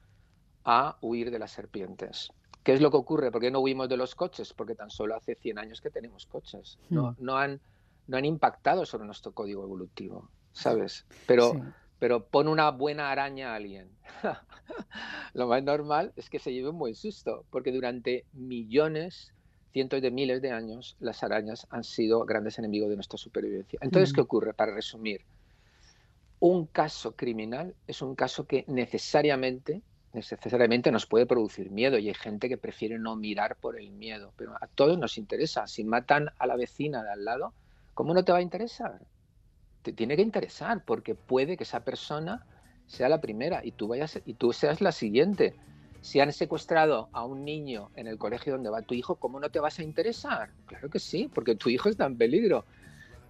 a 0.64 0.98
huir 1.02 1.30
de 1.30 1.40
las 1.40 1.52
serpientes. 1.52 2.32
¿Qué 2.64 2.74
es 2.74 2.82
lo 2.82 2.90
que 2.90 2.98
ocurre? 2.98 3.32
¿Por 3.32 3.42
qué 3.42 3.52
no 3.52 3.60
huimos 3.60 3.88
de 3.88 3.98
los 3.98 4.16
coches? 4.16 4.54
Porque 4.54 4.74
tan 4.74 4.90
solo 4.90 5.16
hace 5.16 5.36
100 5.36 5.60
años 5.60 5.82
que 5.82 5.92
tenemos 5.92 6.26
coches. 6.26 6.80
No, 6.90 7.12
hmm. 7.12 7.16
no, 7.20 7.38
han, 7.38 7.62
no 8.08 8.18
han 8.18 8.26
impactado 8.26 8.88
sobre 8.88 9.06
nuestro 9.06 9.34
código 9.34 9.62
evolutivo, 9.62 10.28
¿sabes? 10.56 11.06
Pero, 11.28 11.54
pero 12.00 12.26
pon 12.26 12.48
una 12.48 12.72
buena 12.72 13.12
araña 13.12 13.52
a 13.52 13.56
alguien. 13.56 13.90
lo 15.34 15.48
más 15.48 15.64
normal 15.64 16.14
es 16.16 16.30
que 16.30 16.40
se 16.40 16.54
lleve 16.54 16.70
un 16.70 16.80
buen 16.80 16.96
susto, 16.96 17.46
porque 17.52 17.72
durante 17.72 18.26
millones, 18.34 19.34
cientos 19.72 20.02
de 20.02 20.12
miles 20.12 20.42
de 20.42 20.52
años, 20.52 20.96
las 21.00 21.24
arañas 21.24 21.68
han 21.70 21.84
sido 21.84 22.26
grandes 22.26 22.58
enemigos 22.58 22.90
de 22.90 22.96
nuestra 22.96 23.18
supervivencia. 23.18 23.78
Entonces, 23.82 24.14
¿qué 24.14 24.22
ocurre? 24.22 24.54
Para 24.54 24.74
resumir, 24.74 25.22
un 26.40 26.66
caso 26.66 27.16
criminal 27.16 27.76
es 27.86 28.02
un 28.02 28.16
caso 28.16 28.48
que 28.48 28.66
necesariamente 28.68 29.82
necesariamente 30.14 30.94
nos 30.94 31.06
puede 31.06 31.26
producir 31.26 31.70
miedo 31.72 31.98
y 31.98 32.08
hay 32.08 32.14
gente 32.14 32.48
que 32.48 32.58
prefiere 32.58 32.98
no 32.98 33.18
mirar 33.18 33.58
por 33.58 33.78
el 33.78 33.92
miedo, 33.92 34.32
pero 34.38 34.54
a 34.54 34.68
todos 34.68 34.98
nos 34.98 35.18
interesa. 35.18 35.68
Si 35.68 35.84
matan 35.84 36.30
a 36.40 36.48
la 36.48 36.56
vecina 36.56 37.04
de 37.04 37.12
al 37.12 37.26
lado, 37.26 37.54
¿cómo 37.94 38.14
no 38.14 38.24
te 38.24 38.32
va 38.32 38.38
a 38.38 38.42
interesar? 38.42 39.02
Te 39.86 39.94
tiene 39.94 40.16
que 40.16 40.24
interesar 40.24 40.84
porque 40.84 41.14
puede 41.14 41.58
que 41.58 41.64
esa 41.64 41.82
persona 41.82 42.44
sea 42.88 43.08
la 43.08 43.22
primera 43.22 43.64
y 43.64 43.72
tú 43.72 43.88
vayas 43.88 44.20
y 44.26 44.34
tú 44.34 44.52
seas 44.52 44.82
la 44.82 44.92
siguiente. 44.92 45.54
Si 46.02 46.20
han 46.20 46.34
secuestrado 46.34 47.08
a 47.12 47.24
un 47.24 47.46
niño 47.46 47.92
en 47.96 48.08
el 48.08 48.18
colegio 48.18 48.54
donde 48.54 48.72
va 48.72 48.82
tu 48.82 48.96
hijo, 48.96 49.18
¿cómo 49.18 49.40
no 49.40 49.52
te 49.52 49.60
vas 49.60 49.78
a 49.78 49.84
interesar? 49.84 50.50
Claro 50.66 50.90
que 50.90 50.98
sí, 50.98 51.30
porque 51.32 51.54
tu 51.54 51.70
hijo 51.70 51.88
está 51.88 52.08
en 52.08 52.18
peligro. 52.18 52.66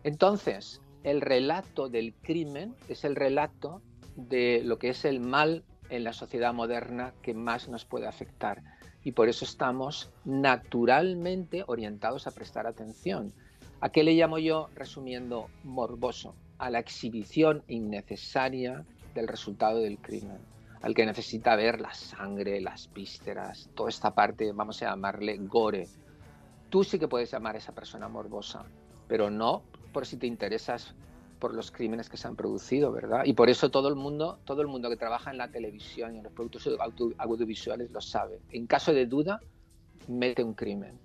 Entonces, 0.05 0.79
el 1.03 1.19
relato 1.19 1.89
del 1.89 2.13
crimen 2.13 2.73
es 2.87 3.03
el 3.03 3.17
relato 3.17 3.81
de 4.15 4.61
lo 4.63 4.79
que 4.79 4.87
es 4.91 5.03
el 5.03 5.19
mal 5.19 5.65
en 5.89 6.05
la 6.05 6.13
sociedad 6.13 6.53
moderna 6.53 7.13
que 7.21 7.33
más 7.33 7.67
nos 7.67 7.83
puede 7.83 8.07
afectar. 8.07 8.63
Y 9.03 9.11
por 9.11 9.27
eso 9.27 9.43
estamos 9.43 10.09
naturalmente 10.23 11.65
orientados 11.67 12.27
a 12.27 12.31
prestar 12.31 12.65
atención. 12.65 13.33
¿A 13.81 13.89
qué 13.89 14.05
le 14.05 14.13
llamo 14.13 14.37
yo, 14.37 14.69
resumiendo, 14.73 15.49
morboso? 15.65 16.33
A 16.57 16.69
la 16.69 16.79
exhibición 16.79 17.63
innecesaria 17.67 18.85
del 19.13 19.27
resultado 19.27 19.79
del 19.79 19.97
crimen. 19.97 20.37
Al 20.81 20.93
que 20.93 21.05
necesita 21.05 21.55
ver 21.55 21.81
la 21.81 21.93
sangre, 21.93 22.61
las 22.61 22.91
vísceras, 22.93 23.69
toda 23.73 23.89
esta 23.89 24.13
parte, 24.13 24.51
vamos 24.51 24.81
a 24.81 24.91
llamarle 24.91 25.37
gore. 25.37 25.87
Tú 26.69 26.83
sí 26.83 26.99
que 26.99 27.07
puedes 27.07 27.31
llamar 27.31 27.55
a 27.55 27.57
esa 27.57 27.73
persona 27.73 28.07
morbosa, 28.07 28.65
pero 29.07 29.29
no 29.29 29.63
por 29.91 30.05
si 30.05 30.17
te 30.17 30.27
interesas 30.27 30.93
por 31.39 31.53
los 31.53 31.71
crímenes 31.71 32.09
que 32.09 32.17
se 32.17 32.27
han 32.27 32.35
producido, 32.35 32.91
¿verdad? 32.91 33.23
Y 33.25 33.33
por 33.33 33.49
eso 33.49 33.69
todo 33.69 33.89
el 33.89 33.95
mundo, 33.95 34.39
todo 34.45 34.61
el 34.61 34.67
mundo 34.67 34.89
que 34.89 34.97
trabaja 34.97 35.31
en 35.31 35.37
la 35.37 35.49
televisión 35.49 36.15
y 36.15 36.17
en 36.17 36.23
los 36.23 36.33
productos 36.33 36.69
audiovisuales 37.17 37.91
lo 37.91 38.01
sabe. 38.01 38.39
En 38.51 38.67
caso 38.67 38.93
de 38.93 39.05
duda, 39.05 39.39
mete 40.07 40.43
un 40.43 40.53
crimen. 40.53 40.99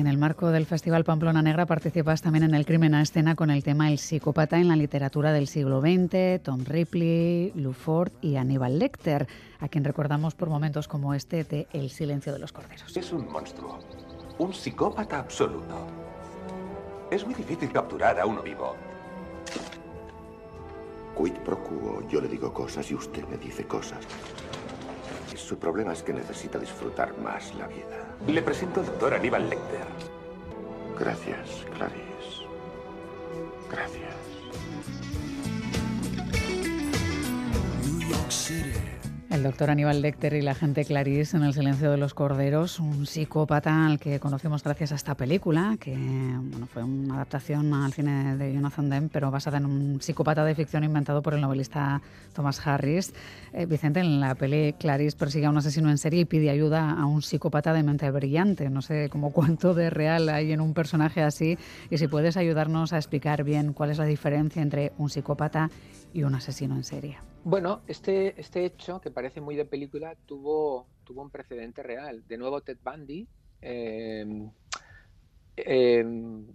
En 0.00 0.06
el 0.06 0.16
marco 0.16 0.48
del 0.48 0.64
Festival 0.64 1.04
Pamplona 1.04 1.42
Negra 1.42 1.66
participas 1.66 2.22
también 2.22 2.44
en 2.44 2.54
el 2.54 2.64
crimen 2.64 2.94
a 2.94 3.02
escena 3.02 3.34
con 3.34 3.50
el 3.50 3.62
tema 3.62 3.90
El 3.90 3.98
psicópata 3.98 4.56
en 4.56 4.66
la 4.66 4.74
literatura 4.74 5.30
del 5.30 5.46
siglo 5.46 5.82
XX, 5.82 6.42
Tom 6.42 6.64
Ripley, 6.64 7.52
Lou 7.54 7.74
Ford 7.74 8.10
y 8.22 8.36
Aníbal 8.36 8.78
Lecter, 8.78 9.28
a 9.58 9.68
quien 9.68 9.84
recordamos 9.84 10.34
por 10.34 10.48
momentos 10.48 10.88
como 10.88 11.12
este 11.12 11.44
de 11.44 11.68
El 11.74 11.90
silencio 11.90 12.32
de 12.32 12.38
los 12.38 12.50
corderos. 12.50 12.96
Es 12.96 13.12
un 13.12 13.30
monstruo, 13.30 13.78
un 14.38 14.54
psicópata 14.54 15.18
absoluto. 15.18 15.86
Es 17.10 17.26
muy 17.26 17.34
difícil 17.34 17.70
capturar 17.70 18.18
a 18.20 18.24
uno 18.24 18.42
vivo. 18.42 18.76
Quid 21.14 21.34
pro 21.44 21.62
quo, 21.62 22.08
yo 22.08 22.22
le 22.22 22.28
digo 22.28 22.54
cosas 22.54 22.90
y 22.90 22.94
usted 22.94 23.28
me 23.28 23.36
dice 23.36 23.66
cosas. 23.66 24.00
Su 25.36 25.58
problema 25.58 25.92
es 25.92 26.02
que 26.02 26.14
necesita 26.14 26.58
disfrutar 26.58 27.18
más 27.18 27.54
la 27.56 27.66
vida. 27.66 28.09
Le 28.26 28.42
presento 28.42 28.80
al 28.80 28.86
doctor 28.86 29.14
Aníbal 29.14 29.48
Lecter. 29.48 29.86
Gracias, 30.98 31.64
Clarice. 31.74 32.46
Gracias. 33.70 34.19
El 39.40 39.44
doctor 39.44 39.70
Aníbal 39.70 40.02
Lecter 40.02 40.34
y 40.34 40.42
la 40.42 40.54
gente 40.54 40.84
Clarice 40.84 41.34
en 41.34 41.44
El 41.44 41.54
silencio 41.54 41.90
de 41.90 41.96
los 41.96 42.12
corderos, 42.12 42.78
un 42.78 43.06
psicópata 43.06 43.86
al 43.86 43.98
que 43.98 44.20
conocemos 44.20 44.62
gracias 44.62 44.92
a 44.92 44.96
esta 44.96 45.14
película, 45.14 45.78
que 45.80 45.96
fue 46.70 46.84
una 46.84 47.14
adaptación 47.14 47.72
al 47.72 47.90
cine 47.94 48.36
de 48.36 48.52
Jonathan 48.52 48.90
Demme, 48.90 49.08
pero 49.10 49.30
basada 49.30 49.56
en 49.56 49.64
un 49.64 50.02
psicópata 50.02 50.44
de 50.44 50.54
ficción 50.54 50.84
inventado 50.84 51.22
por 51.22 51.32
el 51.32 51.40
novelista 51.40 52.02
Thomas 52.34 52.60
Harris. 52.66 53.14
Eh, 53.54 53.64
Vicente, 53.64 54.00
en 54.00 54.20
la 54.20 54.34
peli 54.34 54.74
Clarice 54.74 55.16
persigue 55.16 55.46
a 55.46 55.50
un 55.50 55.56
asesino 55.56 55.88
en 55.88 55.96
serie 55.96 56.20
y 56.20 56.24
pide 56.26 56.50
ayuda 56.50 56.90
a 56.90 57.06
un 57.06 57.22
psicópata 57.22 57.72
de 57.72 57.82
mente 57.82 58.10
brillante. 58.10 58.68
No 58.68 58.82
sé 58.82 59.08
cómo 59.08 59.32
cuánto 59.32 59.72
de 59.72 59.88
real 59.88 60.28
hay 60.28 60.52
en 60.52 60.60
un 60.60 60.74
personaje 60.74 61.22
así 61.22 61.56
y 61.88 61.96
si 61.96 62.08
puedes 62.08 62.36
ayudarnos 62.36 62.92
a 62.92 62.98
explicar 62.98 63.42
bien 63.42 63.72
cuál 63.72 63.88
es 63.88 63.96
la 63.96 64.04
diferencia 64.04 64.60
entre 64.60 64.92
un 64.98 65.08
psicópata 65.08 65.70
y 66.12 66.22
un 66.22 66.34
asesino 66.34 66.76
en 66.76 66.84
serie. 66.84 67.18
Bueno, 67.44 67.82
este, 67.86 68.38
este 68.40 68.64
hecho, 68.64 69.00
que 69.00 69.10
parece 69.10 69.40
muy 69.40 69.56
de 69.56 69.64
película, 69.64 70.14
tuvo, 70.26 70.86
tuvo 71.04 71.22
un 71.22 71.30
precedente 71.30 71.82
real. 71.82 72.26
De 72.26 72.36
nuevo, 72.36 72.60
Ted 72.60 72.78
Bundy, 72.84 73.26
em, 73.60 74.50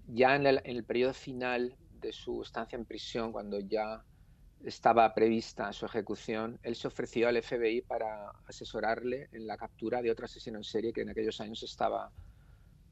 ya 0.08 0.36
en 0.36 0.46
el, 0.48 0.62
en 0.64 0.78
el, 0.78 0.84
periodo 0.84 1.14
final 1.14 1.76
de 2.00 2.12
su 2.12 2.42
estancia 2.42 2.76
en 2.76 2.86
prisión, 2.86 3.32
cuando 3.32 3.60
ya 3.60 4.04
estaba 4.64 5.14
prevista 5.14 5.72
su 5.74 5.86
ejecución, 5.86 6.60
él 6.64 6.76
se 6.76 6.88
ofreció 6.88 7.28
al 7.28 7.42
FBI 7.42 7.82
para 7.82 8.30
asesorarle 8.48 9.30
en 9.32 9.46
la 9.46 9.58
captura 9.58 10.02
de 10.02 10.12
otro 10.12 10.26
asesino 10.26 10.58
en 10.58 10.64
serie 10.64 10.94
que 10.94 11.02
en 11.02 11.10
aquellos 11.10 11.40
años 11.40 11.62
estaba, 11.64 12.12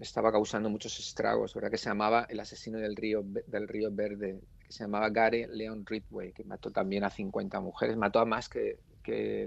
estaba 0.04 0.32
causando 0.32 0.70
muchos 0.70 1.00
estragos, 1.00 1.54
¿verdad? 1.54 1.72
que 1.72 1.78
se 1.78 1.90
llamaba 1.90 2.26
el 2.30 2.40
asesino 2.40 2.80
del 2.80 2.96
río, 2.96 3.24
del 3.24 3.68
río 3.68 3.90
Verde, 3.92 4.40
se 4.70 4.84
llamaba 4.84 5.10
Gary 5.10 5.46
Leon 5.48 5.86
Ridway, 5.86 6.32
que 6.34 6.44
mató 6.44 6.72
también 6.72 7.04
a 7.04 7.10
50 7.10 7.60
mujeres, 7.60 7.96
mató 7.96 8.20
a 8.20 8.26
más 8.26 8.50
que, 8.50 8.80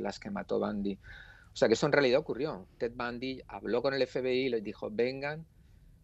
las 0.00 0.18
que 0.18 0.30
mató 0.30 0.58
Bundy. 0.58 0.98
O 1.52 1.56
sea 1.56 1.68
que 1.68 1.74
eso 1.74 1.86
en 1.86 1.92
realidad 1.92 2.20
ocurrió. 2.20 2.66
Ted 2.78 2.92
Bundy 2.94 3.42
habló 3.48 3.82
con 3.82 3.94
el 3.94 4.06
FBI 4.06 4.46
y 4.46 4.48
les 4.50 4.62
dijo, 4.62 4.88
vengan, 4.90 5.46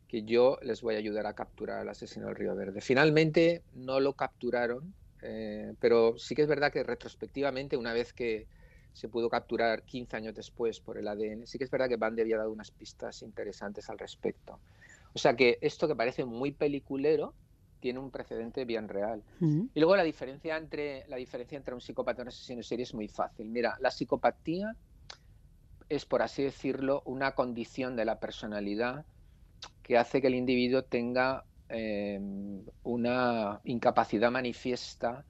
que 0.08 0.24
yo 0.24 0.58
les 0.62 0.82
voy 0.82 0.94
a 0.96 0.98
ayudar 0.98 1.26
a 1.26 1.34
capturar 1.34 1.78
al 1.78 1.88
asesino 1.88 2.26
del 2.26 2.36
Río 2.36 2.54
Verde. 2.54 2.80
Finalmente 2.80 3.62
no 3.74 4.00
lo 4.00 4.12
capturaron, 4.12 4.92
eh, 5.22 5.72
pero 5.80 6.18
sí 6.18 6.34
que 6.34 6.42
es 6.42 6.48
verdad 6.48 6.72
que 6.72 6.82
retrospectivamente, 6.82 7.76
una 7.76 7.92
vez 7.92 8.12
que 8.12 8.46
se 8.92 9.08
pudo 9.08 9.28
capturar 9.28 9.82
15 9.82 10.16
años 10.16 10.34
después 10.34 10.80
por 10.80 10.98
el 10.98 11.08
ADN, 11.08 11.46
sí 11.46 11.58
que 11.58 11.64
es 11.64 11.70
verdad 11.70 11.88
que 11.88 11.96
Bundy 11.96 12.22
había 12.22 12.38
dado 12.38 12.52
unas 12.52 12.70
pistas 12.70 13.22
interesantes 13.22 13.88
al 13.90 13.98
respecto. 13.98 14.60
O 15.14 15.18
sea 15.18 15.36
que 15.36 15.58
esto 15.60 15.88
que 15.88 15.96
parece 15.96 16.24
muy 16.24 16.52
peliculero, 16.52 17.34
tiene 17.82 17.98
un 17.98 18.12
precedente 18.12 18.64
bien 18.64 18.88
real. 18.88 19.24
Y 19.40 19.80
luego 19.80 19.96
la 19.96 20.04
diferencia 20.04 20.56
entre 20.56 21.04
la 21.08 21.16
diferencia 21.16 21.58
entre 21.58 21.74
un 21.74 21.80
psicópata 21.80 22.20
y 22.20 22.22
un 22.22 22.28
asesino 22.28 22.60
en 22.60 22.64
serie 22.64 22.84
es 22.84 22.94
muy 22.94 23.08
fácil. 23.08 23.48
Mira, 23.48 23.76
la 23.80 23.90
psicopatía 23.90 24.76
es, 25.88 26.06
por 26.06 26.22
así 26.22 26.44
decirlo, 26.44 27.02
una 27.06 27.32
condición 27.32 27.96
de 27.96 28.04
la 28.04 28.20
personalidad 28.20 29.04
que 29.82 29.98
hace 29.98 30.20
que 30.20 30.28
el 30.28 30.36
individuo 30.36 30.82
tenga 30.84 31.44
em, 31.68 32.64
una 32.84 33.60
incapacidad 33.64 34.30
manifiesta 34.30 35.24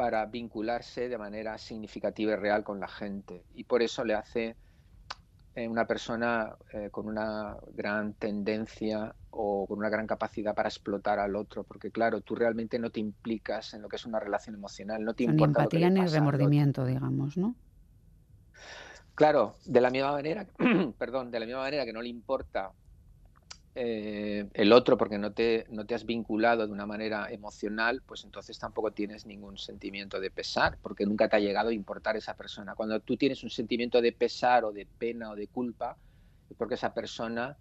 para 0.00 0.24
vincularse 0.24 1.10
de 1.10 1.18
manera 1.18 1.58
significativa 1.58 2.32
y 2.32 2.36
real 2.36 2.64
con 2.64 2.80
la 2.80 2.88
gente. 2.88 3.44
Y 3.52 3.64
por 3.64 3.82
eso 3.82 4.02
le 4.02 4.14
hace 4.14 4.56
eh, 5.54 5.68
una 5.68 5.86
persona 5.86 6.56
eh, 6.72 6.88
con 6.90 7.06
una 7.06 7.54
gran 7.74 8.14
tendencia 8.14 9.14
o 9.28 9.66
con 9.66 9.76
una 9.76 9.90
gran 9.90 10.06
capacidad 10.06 10.54
para 10.54 10.70
explotar 10.70 11.18
al 11.18 11.36
otro, 11.36 11.64
porque 11.64 11.90
claro, 11.90 12.22
tú 12.22 12.34
realmente 12.34 12.78
no 12.78 12.88
te 12.88 12.98
implicas 12.98 13.74
en 13.74 13.82
lo 13.82 13.90
que 13.90 13.96
es 13.96 14.06
una 14.06 14.18
relación 14.18 14.54
emocional, 14.54 15.04
no 15.04 15.12
te 15.12 15.26
ni 15.26 15.44
empatía 15.44 15.90
ni 15.90 16.06
remordimiento, 16.06 16.86
digamos, 16.86 17.36
¿no? 17.36 17.54
Claro, 19.14 19.56
de 19.66 19.82
la 19.82 19.90
misma 19.90 20.12
manera, 20.12 20.46
perdón, 20.98 21.30
de 21.30 21.40
la 21.40 21.44
misma 21.44 21.60
manera 21.60 21.84
que 21.84 21.92
no 21.92 22.00
le 22.00 22.08
importa 22.08 22.72
eh, 23.74 24.48
el 24.54 24.72
otro 24.72 24.98
porque 24.98 25.18
no 25.18 25.32
te, 25.32 25.66
no 25.70 25.86
te 25.86 25.94
has 25.94 26.04
vinculado 26.04 26.66
de 26.66 26.72
una 26.72 26.86
manera 26.86 27.30
emocional, 27.30 28.02
pues 28.04 28.24
entonces 28.24 28.58
tampoco 28.58 28.90
tienes 28.90 29.26
ningún 29.26 29.58
sentimiento 29.58 30.18
de 30.18 30.30
pesar, 30.30 30.78
porque 30.82 31.06
nunca 31.06 31.28
te 31.28 31.36
ha 31.36 31.40
llegado 31.40 31.68
a 31.68 31.74
importar 31.74 32.16
esa 32.16 32.34
persona. 32.34 32.74
Cuando 32.74 32.98
tú 33.00 33.16
tienes 33.16 33.44
un 33.44 33.50
sentimiento 33.50 34.00
de 34.00 34.12
pesar 34.12 34.64
o 34.64 34.72
de 34.72 34.86
pena 34.86 35.30
o 35.30 35.36
de 35.36 35.46
culpa, 35.46 35.96
es 36.48 36.56
porque 36.56 36.74
esa 36.74 36.92
persona 36.92 37.56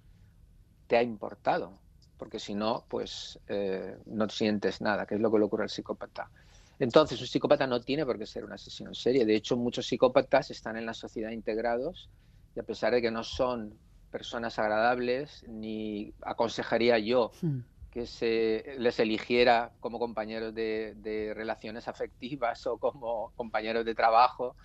te 0.87 0.97
ha 0.97 1.03
importado, 1.03 1.79
porque 2.17 2.39
si 2.39 2.55
no, 2.55 2.85
pues 2.89 3.39
eh, 3.47 3.95
no 4.07 4.27
sientes 4.29 4.81
nada, 4.81 5.05
que 5.05 5.15
es 5.15 5.21
lo 5.21 5.31
que 5.31 5.37
le 5.37 5.45
ocurre 5.45 5.63
al 5.63 5.69
psicópata. 5.69 6.31
Entonces, 6.79 7.21
un 7.21 7.27
psicópata 7.27 7.67
no 7.67 7.81
tiene 7.81 8.05
por 8.05 8.17
qué 8.17 8.25
ser 8.25 8.45
un 8.45 8.53
asesino 8.53 8.89
en 8.89 8.95
serie. 8.95 9.25
De 9.25 9.35
hecho, 9.35 9.57
muchos 9.57 9.85
psicópatas 9.85 10.49
están 10.49 10.77
en 10.77 10.85
la 10.85 10.93
sociedad 10.93 11.29
integrados 11.29 12.09
y 12.55 12.59
a 12.59 12.63
pesar 12.63 12.93
de 12.93 13.01
que 13.01 13.11
no 13.11 13.23
son 13.23 13.77
personas 14.09 14.59
agradables, 14.59 15.45
ni 15.47 16.13
aconsejaría 16.21 16.99
yo 16.99 17.31
hmm. 17.41 17.59
que 17.91 18.05
se 18.05 18.75
les 18.77 18.99
eligiera 18.99 19.71
como 19.79 19.99
compañeros 19.99 20.53
de, 20.53 21.33
relaciones 21.35 21.87
afectivas 21.87 22.65
o 22.67 22.77
como 22.77 23.31
compañeros 23.35 23.85
de 23.85 23.95
trabajo, 23.95 24.55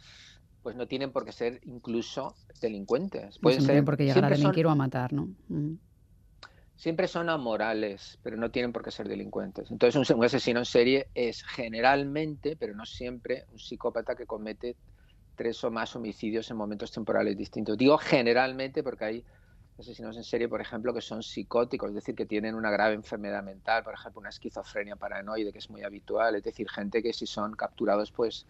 pues 0.63 0.77
no 0.77 0.87
tienen 0.87 1.13
por 1.13 1.25
qué 1.25 1.33
ser 1.33 1.61
incluso 1.65 2.35
delincuentes. 2.61 3.39
Pueden 3.39 3.61
no 3.61 3.67
ser, 3.67 3.85
por 3.85 3.97
qué 3.97 4.05
llegar 4.05 4.25
a 4.25 4.31
delinquir 4.31 4.67
o 4.67 4.71
a 4.71 4.75
matar, 4.75 5.13
¿no? 5.13 5.29
Hmm. 5.49 5.75
Siempre 6.77 7.07
son 7.07 7.29
amorales, 7.29 8.19
pero 8.23 8.37
no 8.37 8.51
tienen 8.51 8.73
por 8.73 8.83
qué 8.83 8.91
ser 8.91 9.09
delincuentes. 9.09 9.71
Entonces, 9.71 10.11
un 10.11 10.25
asesino 10.25 10.59
en 10.59 10.65
serie 10.65 11.09
es 11.15 11.45
generalmente, 11.45 12.57
pero 12.57 12.75
no 12.75 12.85
siempre, 12.85 13.45
un 13.53 13.61
psicópata 13.61 14.17
que 14.17 14.27
comete 14.27 14.77
tres 15.35 15.63
o 15.65 15.71
más 15.71 15.95
homicidios 15.97 16.51
en 16.51 16.57
momentos 16.57 16.91
temporales 16.93 17.37
distintos. 17.37 17.77
Digo 17.77 17.99
generalmente 17.99 18.83
porque 18.83 19.05
hay 19.05 19.25
asesinos 19.79 20.17
en 20.17 20.25
serie, 20.25 20.49
por 20.49 20.61
ejemplo, 20.61 20.95
que 20.95 21.01
son 21.01 21.23
psicóticos, 21.23 21.89
es 21.89 21.97
decir, 21.97 22.15
que 22.15 22.27
tienen 22.27 22.55
una 22.55 22.71
grave 22.71 22.95
enfermedad 22.95 23.43
mental, 23.43 23.83
por 23.83 23.95
ejemplo, 23.95 24.21
una 24.21 24.29
esquizofrenia 24.29 24.97
paranoide, 24.97 25.53
que 25.53 25.59
es 25.59 25.69
muy 25.71 25.83
habitual, 25.83 26.37
es 26.37 26.45
decir, 26.45 26.69
gente 26.71 27.03
que 27.03 27.13
si 27.13 27.27
son 27.27 27.55
capturados, 27.55 28.13
pues 28.13 28.47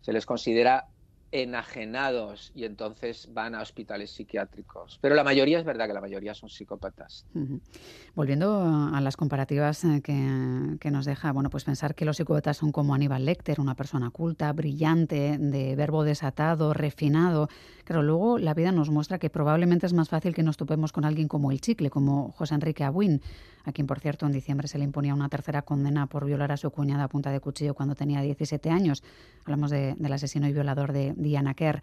se 0.00 0.12
les 0.12 0.24
considera 0.24 0.86
enajenados 1.32 2.52
y 2.54 2.64
entonces 2.64 3.30
van 3.32 3.54
a 3.54 3.62
hospitales 3.62 4.10
psiquiátricos. 4.10 4.98
Pero 5.00 5.14
la 5.14 5.24
mayoría 5.24 5.58
es 5.58 5.64
verdad 5.64 5.86
que 5.86 5.94
la 5.94 6.00
mayoría 6.02 6.34
son 6.34 6.50
psicópatas. 6.50 7.26
Volviendo 8.14 8.62
a 8.92 9.00
las 9.00 9.16
comparativas 9.16 9.82
eh, 9.84 10.02
que, 10.02 10.90
nos 10.90 11.06
deja, 11.06 11.32
bueno, 11.32 11.48
pues 11.48 11.64
pensar 11.64 11.94
que 11.94 12.04
los 12.04 12.18
psicópatas 12.18 12.58
son 12.58 12.70
como 12.70 12.94
Aníbal 12.94 13.24
Lecter, 13.24 13.60
una 13.60 13.74
persona 13.74 14.10
culta, 14.10 14.52
brillante, 14.52 15.38
de 15.38 15.74
verbo 15.74 16.04
desatado, 16.04 16.74
refinado. 16.74 17.48
Pero 17.86 18.02
luego 18.02 18.38
la 18.38 18.52
vida 18.52 18.70
nos 18.70 18.90
muestra 18.90 19.18
que 19.18 19.30
probablemente 19.30 19.86
es 19.86 19.94
más 19.94 20.10
fácil 20.10 20.34
que 20.34 20.42
nos 20.42 20.58
topemos 20.58 20.92
con 20.92 21.06
alguien 21.06 21.28
como 21.28 21.50
el 21.50 21.60
chicle, 21.60 21.88
como 21.88 22.30
José 22.32 22.54
Enrique 22.54 22.84
Abuin, 22.84 23.22
a 23.64 23.72
quien 23.72 23.86
por 23.86 24.00
cierto 24.00 24.26
en 24.26 24.32
diciembre 24.32 24.68
se 24.68 24.78
le 24.78 24.84
imponía 24.84 25.14
una 25.14 25.28
tercera 25.28 25.62
condena 25.62 26.06
por 26.06 26.26
violar 26.26 26.52
a 26.52 26.56
su 26.56 26.70
cuñada 26.70 27.04
a 27.04 27.08
punta 27.08 27.30
de 27.30 27.40
cuchillo 27.40 27.74
cuando 27.74 27.94
tenía 27.94 28.20
17 28.20 28.70
años. 28.70 29.02
Hablamos 29.44 29.70
del 29.70 30.12
asesino 30.12 30.46
y 30.46 30.52
violador 30.52 30.92
de 30.92 31.14
Diana 31.22 31.54
Kerr. 31.54 31.80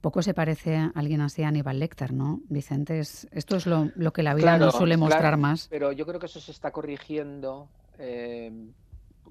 Poco 0.00 0.22
se 0.22 0.34
parece 0.34 0.76
a 0.76 0.92
alguien 0.94 1.20
así 1.20 1.42
a 1.42 1.48
Aníbal 1.48 1.80
Lecter, 1.80 2.12
¿no? 2.12 2.40
Vicente, 2.48 3.00
esto 3.00 3.56
es 3.56 3.66
lo, 3.66 4.12
que 4.12 4.22
la 4.22 4.34
vida 4.34 4.58
nos 4.58 4.74
suele 4.76 4.96
mostrar 4.96 5.36
más. 5.36 5.68
Pero 5.68 5.92
yo 5.92 6.06
creo 6.06 6.20
que 6.20 6.26
eso 6.26 6.38
se 6.38 6.52
está 6.52 6.70
corrigiendo 6.70 7.68
eh, 7.98 8.52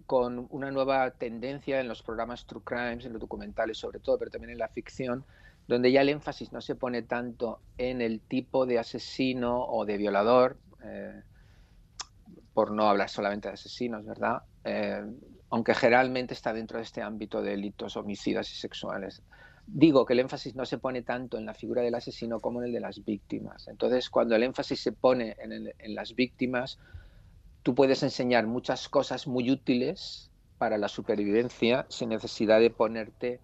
con 0.06 0.48
una 0.50 0.72
nueva 0.72 1.12
tendencia 1.12 1.80
en 1.80 1.88
los 1.88 2.04
programas 2.04 2.46
True 2.46 2.62
Crimes, 2.64 3.06
en 3.06 3.14
los 3.14 3.22
documentales 3.22 3.78
sobre 3.78 4.00
todo, 4.00 4.18
pero 4.18 4.32
también 4.32 4.52
en 4.52 4.58
la 4.58 4.68
ficción, 4.68 5.24
donde 5.68 5.92
ya 5.92 6.02
el 6.02 6.10
énfasis 6.10 6.52
no 6.52 6.62
se 6.62 6.76
pone 6.76 7.02
tanto 7.04 7.60
en 7.78 8.02
el 8.02 8.20
tipo 8.20 8.66
de 8.66 8.80
asesino 8.80 9.66
o 9.66 9.86
de 9.86 9.98
violador, 9.98 10.58
eh, 10.84 11.22
por 12.54 12.72
no 12.72 12.88
hablar 12.90 13.10
solamente 13.10 13.48
de 13.48 13.54
asesinos, 13.56 14.06
¿verdad? 14.06 14.44
Eh, 14.64 15.04
aunque 15.56 15.74
generalmente 15.74 16.34
está 16.34 16.52
dentro 16.52 16.80
de 16.80 16.84
este 16.84 17.02
ámbito 17.02 17.42
de 17.42 17.52
delitos 17.52 17.96
homicidas 17.96 18.52
y 18.52 18.56
sexuales. 18.56 19.22
Digo 19.66 20.06
que 20.06 20.12
el 20.12 20.20
énfasis 20.20 20.54
no 20.54 20.66
se 20.66 20.80
pone 20.80 21.02
tanto 21.02 21.38
en 21.38 21.46
la 21.46 21.54
figura 21.54 21.82
del 21.82 21.96
asesino 21.96 22.42
como 22.42 22.60
en 22.60 22.68
el 22.68 22.74
de 22.74 22.82
las 22.82 23.06
víctimas. 23.06 23.70
Entonces, 23.70 24.10
cuando 24.10 24.36
el 24.36 24.44
énfasis 24.44 24.82
se 24.82 24.92
pone 24.92 25.38
en, 25.40 25.96
las 25.96 26.14
víctimas, 26.14 26.78
tú 27.64 27.74
puedes 27.74 28.04
enseñar 28.04 28.48
muchas 28.48 28.90
cosas 28.90 29.28
muy 29.28 29.50
útiles 29.50 30.30
para 30.58 30.78
la 30.78 30.90
supervivencia 30.90 31.86
sin 31.88 32.10
necesidad 32.10 32.60
de 32.60 32.70
ponerte 32.70 33.40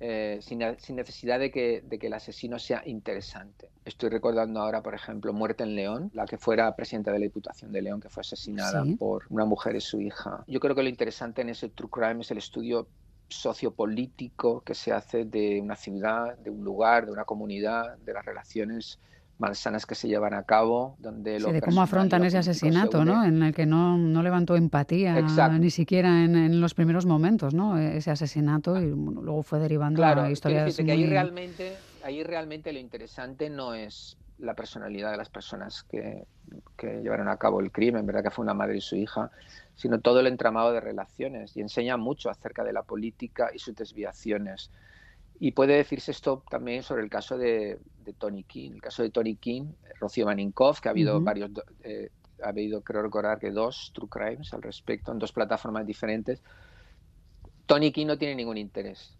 eh, 0.00 0.38
sin, 0.42 0.58
necesidad 0.96 1.40
de 1.40 1.50
que, 1.50 1.82
el 1.90 2.12
asesino 2.12 2.58
sea 2.58 2.82
interesante. 2.86 3.70
Estoy 3.84 4.10
recordando 4.10 4.60
ahora, 4.60 4.82
por 4.82 4.94
ejemplo, 4.94 5.32
Muerte 5.32 5.64
en 5.64 5.74
León, 5.74 6.10
la 6.14 6.24
que 6.24 6.38
fuera 6.38 6.74
presidenta 6.76 7.10
de 7.10 7.18
la 7.18 7.24
Diputación 7.24 7.72
de 7.72 7.82
León, 7.82 8.00
que 8.00 8.08
fue 8.08 8.20
asesinada 8.20 8.84
por 8.98 9.24
una 9.30 9.44
mujer 9.44 9.74
y 9.74 9.80
su 9.80 10.00
hija. 10.00 10.44
Yo 10.46 10.60
creo 10.60 10.74
que 10.76 10.82
lo 10.82 10.88
interesante 10.88 11.42
en 11.42 11.48
ese 11.48 11.68
True 11.68 11.90
Crime 11.90 12.20
es 12.20 12.30
el 12.30 12.38
estudio 12.38 12.86
sociopolítico 13.28 14.60
que 14.62 14.74
se 14.74 14.92
hace 14.92 15.24
de 15.24 15.60
una 15.60 15.76
ciudad, 15.76 16.38
de 16.38 16.50
un 16.50 16.64
lugar, 16.64 17.06
de 17.06 17.12
una 17.12 17.24
comunidad, 17.24 17.98
de 17.98 18.12
las 18.12 18.24
relaciones 18.24 18.98
malsanas 19.38 19.86
que 19.86 19.94
se 19.94 20.08
llevan 20.08 20.34
a 20.34 20.42
cabo, 20.42 20.96
donde 20.98 21.40
sí, 21.40 21.50
de 21.50 21.60
cómo 21.60 21.80
afrontan 21.80 22.24
ese 22.24 22.38
asesinato, 22.38 23.04
¿no? 23.04 23.24
En 23.24 23.42
el 23.42 23.54
que 23.54 23.66
no, 23.66 23.96
no 23.96 24.22
levantó 24.22 24.56
empatía 24.56 25.20
ni 25.58 25.70
siquiera 25.70 26.24
en, 26.24 26.60
los 26.60 26.74
primeros 26.74 27.06
momentos, 27.06 27.54
¿no? 27.54 27.78
Ese 27.78 28.10
asesinato 28.10 28.80
y 28.80 28.86
luego 28.86 29.42
fue 29.42 29.58
derivando 29.58 30.04
a 30.04 30.30
historias 30.30 30.76
que 30.76 30.90
ahí 30.90 31.06
realmente, 31.06 31.76
ahí 32.04 32.22
realmente 32.22 32.72
lo 32.72 32.78
interesante 32.78 33.48
no 33.48 33.74
es 33.74 34.16
la 34.38 34.54
personalidad 34.54 35.10
de 35.10 35.16
las 35.16 35.28
personas 35.28 35.82
que, 35.82 36.24
que 36.76 37.00
llevaron 37.02 37.28
a 37.28 37.36
cabo 37.36 37.60
el 37.60 37.72
crimen, 37.72 38.06
verdad 38.06 38.22
que 38.22 38.30
fue 38.30 38.44
una 38.44 38.54
madre 38.54 38.76
y 38.78 38.80
su 38.80 38.96
hija, 38.96 39.30
sino 39.74 40.00
todo 40.00 40.20
el 40.20 40.26
entramado 40.26 40.72
de 40.72 40.80
relaciones 40.80 41.56
y 41.56 41.60
enseña 41.60 41.96
mucho 41.96 42.30
acerca 42.30 42.64
de 42.64 42.72
la 42.72 42.82
política 42.82 43.50
y 43.54 43.58
sus 43.58 43.74
desviaciones. 43.74 44.70
Y 45.40 45.52
puede 45.52 45.76
decirse 45.76 46.10
esto 46.10 46.42
también 46.50 46.82
sobre 46.82 47.02
el 47.02 47.10
caso 47.10 47.38
de, 47.38 47.78
Tony 48.18 48.42
King. 48.44 48.72
El 48.72 48.82
caso 48.82 49.02
de 49.02 49.10
Tony 49.10 49.36
King, 49.36 49.72
Rocío 50.00 50.26
Maninkov, 50.26 50.80
que 50.80 50.88
ha 50.88 50.92
habido 50.92 51.20
varios, 51.20 51.50
eh, 51.82 52.10
ha 52.42 52.48
habido, 52.48 52.82
creo 52.82 53.02
recordar 53.02 53.38
que 53.38 53.50
dos 53.50 53.92
True 53.94 54.08
Crimes 54.08 54.52
al 54.52 54.62
respecto, 54.62 55.12
en 55.12 55.18
dos 55.18 55.32
plataformas 55.32 55.86
diferentes. 55.86 56.42
Tony 57.66 57.92
King 57.92 58.06
no 58.06 58.18
tiene 58.18 58.34
ningún 58.34 58.56
interés, 58.56 59.18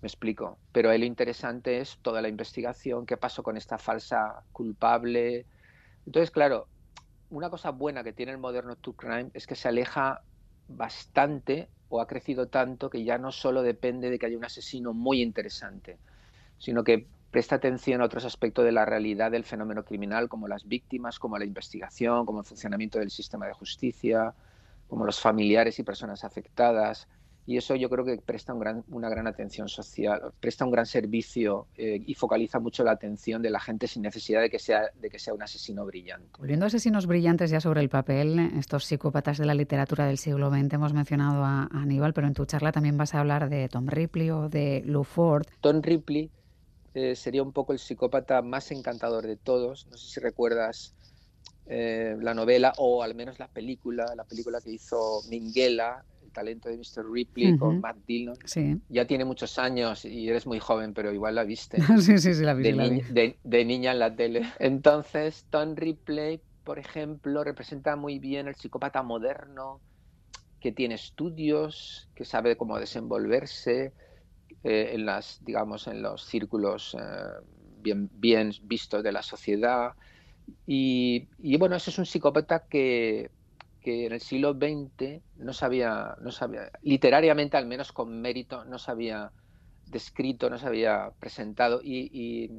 me 0.00 0.08
explico, 0.08 0.58
pero 0.72 0.96
lo 0.96 1.04
interesante 1.04 1.80
es 1.80 1.98
toda 2.00 2.22
la 2.22 2.28
investigación, 2.28 3.04
qué 3.04 3.16
pasó 3.16 3.42
con 3.42 3.56
esta 3.56 3.76
falsa 3.76 4.42
culpable. 4.52 5.46
Entonces, 6.06 6.30
claro, 6.30 6.68
una 7.28 7.50
cosa 7.50 7.70
buena 7.70 8.02
que 8.02 8.12
tiene 8.12 8.32
el 8.32 8.38
moderno 8.38 8.76
True 8.76 8.96
Crime 8.96 9.30
es 9.34 9.46
que 9.46 9.54
se 9.54 9.68
aleja 9.68 10.22
bastante 10.68 11.68
o 11.88 12.00
ha 12.00 12.06
crecido 12.06 12.48
tanto 12.48 12.90
que 12.90 13.04
ya 13.04 13.18
no 13.18 13.32
solo 13.32 13.62
depende 13.62 14.10
de 14.10 14.18
que 14.18 14.26
haya 14.26 14.38
un 14.38 14.44
asesino 14.44 14.92
muy 14.92 15.22
interesante, 15.22 15.98
sino 16.58 16.82
que 16.82 17.06
presta 17.30 17.56
atención 17.56 18.00
a 18.00 18.04
otros 18.04 18.24
aspectos 18.24 18.64
de 18.64 18.72
la 18.72 18.84
realidad 18.84 19.30
del 19.30 19.44
fenómeno 19.44 19.84
criminal, 19.84 20.28
como 20.28 20.48
las 20.48 20.66
víctimas, 20.66 21.18
como 21.18 21.38
la 21.38 21.44
investigación, 21.44 22.26
como 22.26 22.40
el 22.40 22.46
funcionamiento 22.46 22.98
del 22.98 23.10
sistema 23.10 23.46
de 23.46 23.52
justicia, 23.52 24.34
como 24.88 25.04
los 25.04 25.20
familiares 25.20 25.78
y 25.78 25.82
personas 25.82 26.24
afectadas, 26.24 27.08
y 27.46 27.56
eso 27.56 27.76
yo 27.76 27.88
creo 27.88 28.04
que 28.04 28.18
presta 28.18 28.52
un 28.52 28.58
gran, 28.58 28.84
una 28.88 29.08
gran 29.08 29.28
atención 29.28 29.68
social, 29.68 30.32
presta 30.40 30.64
un 30.64 30.72
gran 30.72 30.84
servicio 30.84 31.68
eh, 31.76 32.02
y 32.04 32.14
focaliza 32.14 32.58
mucho 32.58 32.82
la 32.82 32.90
atención 32.90 33.40
de 33.40 33.50
la 33.50 33.60
gente 33.60 33.86
sin 33.86 34.02
necesidad 34.02 34.40
de 34.40 34.50
que 34.50 34.58
sea, 34.58 34.90
de 35.00 35.08
que 35.08 35.20
sea 35.20 35.32
un 35.32 35.42
asesino 35.42 35.86
brillante. 35.86 36.28
Volviendo 36.38 36.66
a 36.66 36.68
asesinos 36.68 37.06
brillantes 37.06 37.50
ya 37.50 37.60
sobre 37.60 37.80
el 37.80 37.88
papel, 37.88 38.38
estos 38.58 38.84
psicópatas 38.84 39.38
de 39.38 39.46
la 39.46 39.54
literatura 39.54 40.06
del 40.06 40.18
siglo 40.18 40.50
XX, 40.50 40.74
hemos 40.74 40.92
mencionado 40.92 41.44
a, 41.44 41.68
Aníbal, 41.72 42.12
pero 42.14 42.26
en 42.26 42.34
tu 42.34 42.46
charla 42.46 42.72
también 42.72 42.96
vas 42.96 43.14
a 43.14 43.20
hablar 43.20 43.48
de 43.48 43.68
Tom 43.68 43.86
Ripley 43.86 44.30
o 44.30 44.48
de 44.48 44.82
Lou 44.84 45.04
Ford. 45.04 45.46
Tom 45.60 45.82
Ripley 45.82 46.30
eh, 46.94 47.14
sería 47.14 47.44
un 47.44 47.52
poco 47.52 47.72
el 47.72 47.78
psicópata 47.78 48.42
más 48.42 48.72
encantador 48.72 49.24
de 49.24 49.36
todos. 49.36 49.86
No 49.86 49.96
sé 49.96 50.14
si 50.14 50.20
recuerdas 50.20 50.96
eh, 51.68 52.16
la 52.20 52.34
novela 52.34 52.72
o 52.78 53.02
al 53.02 53.14
menos 53.14 53.38
la 53.38 53.48
película, 53.48 54.14
la 54.16 54.24
película 54.24 54.60
que 54.60 54.70
hizo 54.70 55.20
Minghella 55.28 56.04
talento 56.36 56.68
de 56.68 56.76
Mr. 56.76 57.10
Ripley 57.10 57.56
con 57.56 57.80
Matt 57.80 57.96
Dillon. 58.06 58.36
Ya 58.90 59.06
tiene 59.06 59.24
muchos 59.24 59.58
años 59.58 60.04
y 60.04 60.28
eres 60.28 60.46
muy 60.46 60.60
joven, 60.60 60.92
pero 60.92 61.10
igual 61.10 61.34
la 61.34 61.44
viste. 61.44 61.78
sí, 62.00 62.18
sí, 62.18 62.34
sí, 62.34 62.42
la 62.42 62.52
vi. 62.52 62.62
De, 63.42 63.64
niña 63.64 63.92
en 63.92 63.98
la 63.98 64.14
tele. 64.14 64.42
Entonces, 64.58 65.46
Tom 65.48 65.74
Ripley, 65.74 66.42
por 66.62 66.78
ejemplo, 66.78 67.42
representa 67.42 67.96
muy 67.96 68.18
bien 68.18 68.48
el 68.48 68.54
psicópata 68.54 69.02
moderno 69.02 69.80
que 70.60 70.72
tiene 70.72 70.96
estudios, 70.96 72.10
que 72.14 72.26
sabe 72.26 72.56
cómo 72.56 72.78
desenvolverse 72.78 73.94
eh, 74.62 74.90
en 74.92 75.06
las, 75.06 75.42
digamos, 75.42 75.86
en 75.86 76.02
los 76.02 76.26
círculos 76.26 76.94
eh, 77.00 77.00
bien, 77.80 78.10
bien 78.12 78.52
vistos 78.62 79.02
de 79.02 79.12
la 79.12 79.22
sociedad, 79.22 79.92
Y, 80.66 81.28
y 81.38 81.56
bueno, 81.56 81.76
ese 81.76 81.90
es 81.90 81.98
un 81.98 82.06
psicópata 82.06 82.66
que, 82.68 83.30
que 83.86 84.06
en 84.06 84.12
el 84.14 84.20
siglo 84.20 84.52
XX 84.54 85.22
no 85.36 85.52
sabía, 85.52 86.16
no 86.20 86.32
sabía, 86.32 86.72
literariamente 86.82 87.56
al 87.56 87.66
menos 87.66 87.92
con 87.92 88.20
mérito, 88.20 88.64
no 88.64 88.80
se 88.80 88.90
había 88.90 89.30
descrito, 89.86 90.50
no 90.50 90.58
se 90.58 90.66
había 90.66 91.12
presentado 91.20 91.80
y, 91.80 92.50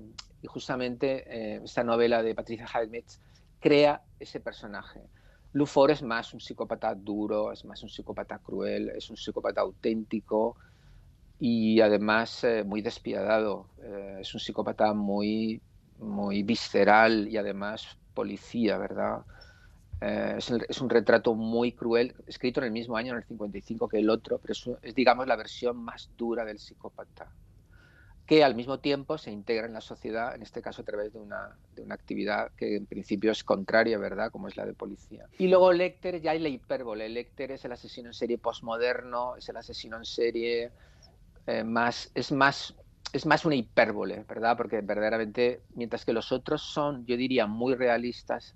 justamente 0.45 1.25
eh, 1.27 1.59
esta 1.65 1.83
novela 1.83 2.23
de 2.23 2.33
Patricia 2.33 2.65
Highsmith 2.65 3.09
crea 3.59 4.01
ese 4.17 4.39
personaje. 4.39 5.01
Lufor 5.51 5.91
es 5.91 6.01
más 6.01 6.33
un 6.33 6.39
psicópata 6.39 6.95
duro, 6.95 7.51
es 7.51 7.65
más 7.65 7.83
un 7.83 7.89
psicópata 7.89 8.39
cruel, 8.39 8.91
es 8.95 9.09
un 9.09 9.17
psicópata 9.17 9.59
auténtico 9.59 10.55
y 11.39 11.81
además 11.81 12.41
eh, 12.45 12.63
muy 12.63 12.81
despiadado. 12.81 13.67
Eh, 13.83 14.19
es 14.21 14.33
un 14.33 14.39
psicópata 14.39 14.93
muy, 14.93 15.61
muy 15.99 16.43
visceral 16.43 17.27
y 17.27 17.35
además 17.35 17.97
policía, 18.13 18.77
¿verdad? 18.77 19.25
Eh, 19.99 20.35
es, 20.37 20.81
un 20.81 20.89
retrato 20.89 21.33
muy 21.33 21.71
cruel, 21.71 22.13
escrito 22.27 22.59
en 22.59 22.65
el 22.65 22.71
mismo 22.71 22.97
año, 22.97 23.13
en 23.13 23.17
el 23.17 23.23
55, 23.23 23.87
que 23.87 23.97
el 23.97 24.09
otro, 24.09 24.39
pero 24.39 24.53
es, 24.81 24.95
digamos, 24.95 25.27
la 25.27 25.35
versión 25.35 25.77
más 25.77 26.09
dura 26.15 26.45
del 26.45 26.59
psicópata, 26.59 27.31
que 28.27 28.43
al 28.43 28.53
mismo 28.53 28.79
tiempo 28.79 29.17
se 29.17 29.31
integra 29.31 29.65
en 29.65 29.73
la 29.73 29.81
sociedad, 29.81 30.35
en 30.35 30.43
este 30.43 30.61
caso 30.61 30.83
a 30.83 30.85
través 30.85 31.13
de 31.13 31.19
una, 31.19 31.57
de 31.75 31.81
una 31.81 31.95
actividad 31.95 32.51
que 32.55 32.75
en 32.75 32.85
principio 32.85 33.31
es 33.31 33.43
contraria, 33.43 33.97
¿verdad?, 33.97 34.29
como 34.31 34.47
es 34.47 34.55
la 34.55 34.65
de 34.65 34.73
policía. 34.73 35.25
Y 35.39 35.47
luego 35.47 35.73
Lecter, 35.73 36.21
ya 36.21 36.31
hay 36.31 36.39
la 36.39 36.49
hipérbole. 36.49 37.09
Lecter 37.09 37.51
es 37.51 37.65
el 37.65 37.71
asesino 37.71 38.09
en 38.09 38.13
serie 38.13 38.37
postmoderno, 38.37 39.35
es 39.35 39.49
el 39.49 39.57
asesino 39.57 39.97
en 39.97 40.05
serie 40.05 40.71
eh, 41.47 41.63
más, 41.63 42.11
es 42.13 42.31
más 42.31 42.75
es 43.13 43.25
más 43.25 43.45
una 43.45 43.55
hipérbole, 43.55 44.25
¿verdad? 44.27 44.57
Porque 44.57 44.81
verdaderamente, 44.81 45.61
mientras 45.75 46.03
que 46.05 46.13
los 46.13 46.31
otros 46.31 46.61
son, 46.61 47.05
yo 47.05 47.15
diría, 47.15 47.47
muy 47.47 47.73
realistas, 47.73 48.53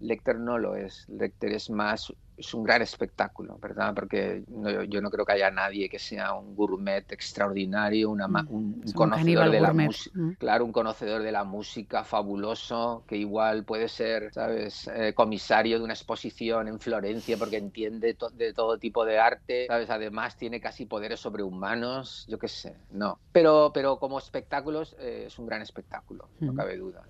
Lecter 0.00 0.38
no 0.38 0.58
lo 0.58 0.76
es. 0.76 1.08
Lecter 1.08 1.52
es 1.52 1.70
más, 1.70 2.12
es 2.36 2.54
un 2.54 2.62
gran 2.62 2.82
espectáculo, 2.82 3.58
¿verdad? 3.60 3.92
Porque 3.94 4.44
yo 4.88 5.00
no 5.00 5.10
creo 5.10 5.24
que 5.24 5.32
haya 5.32 5.50
nadie 5.50 5.88
que 5.88 5.98
sea 5.98 6.34
un 6.34 6.54
gourmet 6.54 7.10
extraordinario, 7.10 8.10
una, 8.10 8.28
mm, 8.28 8.46
un, 8.48 8.82
conocedor 8.94 9.50
de 9.50 9.60
la 9.60 9.72
música, 9.72 10.18
mm. 10.18 10.32
claro, 10.34 10.64
un 10.64 10.72
conocedor 10.72 11.22
de 11.22 11.32
la 11.32 11.44
música 11.44 12.04
fabuloso, 12.04 13.04
que 13.08 13.16
igual 13.16 13.64
puede 13.64 13.88
ser, 13.88 14.32
¿sabes? 14.32 14.88
Eh, 14.94 15.14
comisario 15.14 15.78
de 15.78 15.84
una 15.84 15.94
exposición 15.94 16.68
en 16.68 16.78
Florencia 16.78 17.36
porque 17.36 17.56
entiende 17.56 18.16
de 18.34 18.52
todo 18.52 18.78
tipo 18.78 19.04
de 19.04 19.18
arte, 19.18 19.66
¿sabes? 19.66 19.90
Además 19.90 20.36
tiene 20.36 20.60
casi 20.60 20.86
poderes 20.86 21.20
sobrehumanos, 21.20 22.26
yo 22.28 22.38
qué 22.38 22.48
sé, 22.48 22.76
no. 22.92 23.18
Pero, 23.32 23.72
pero 23.74 23.98
como 23.98 24.18
espectáculos 24.18 24.96
eh, 25.00 25.24
es 25.26 25.38
un 25.38 25.46
gran 25.46 25.62
espectáculo, 25.62 26.28
no 26.40 26.54
cabe 26.54 26.76
duda. 26.76 27.02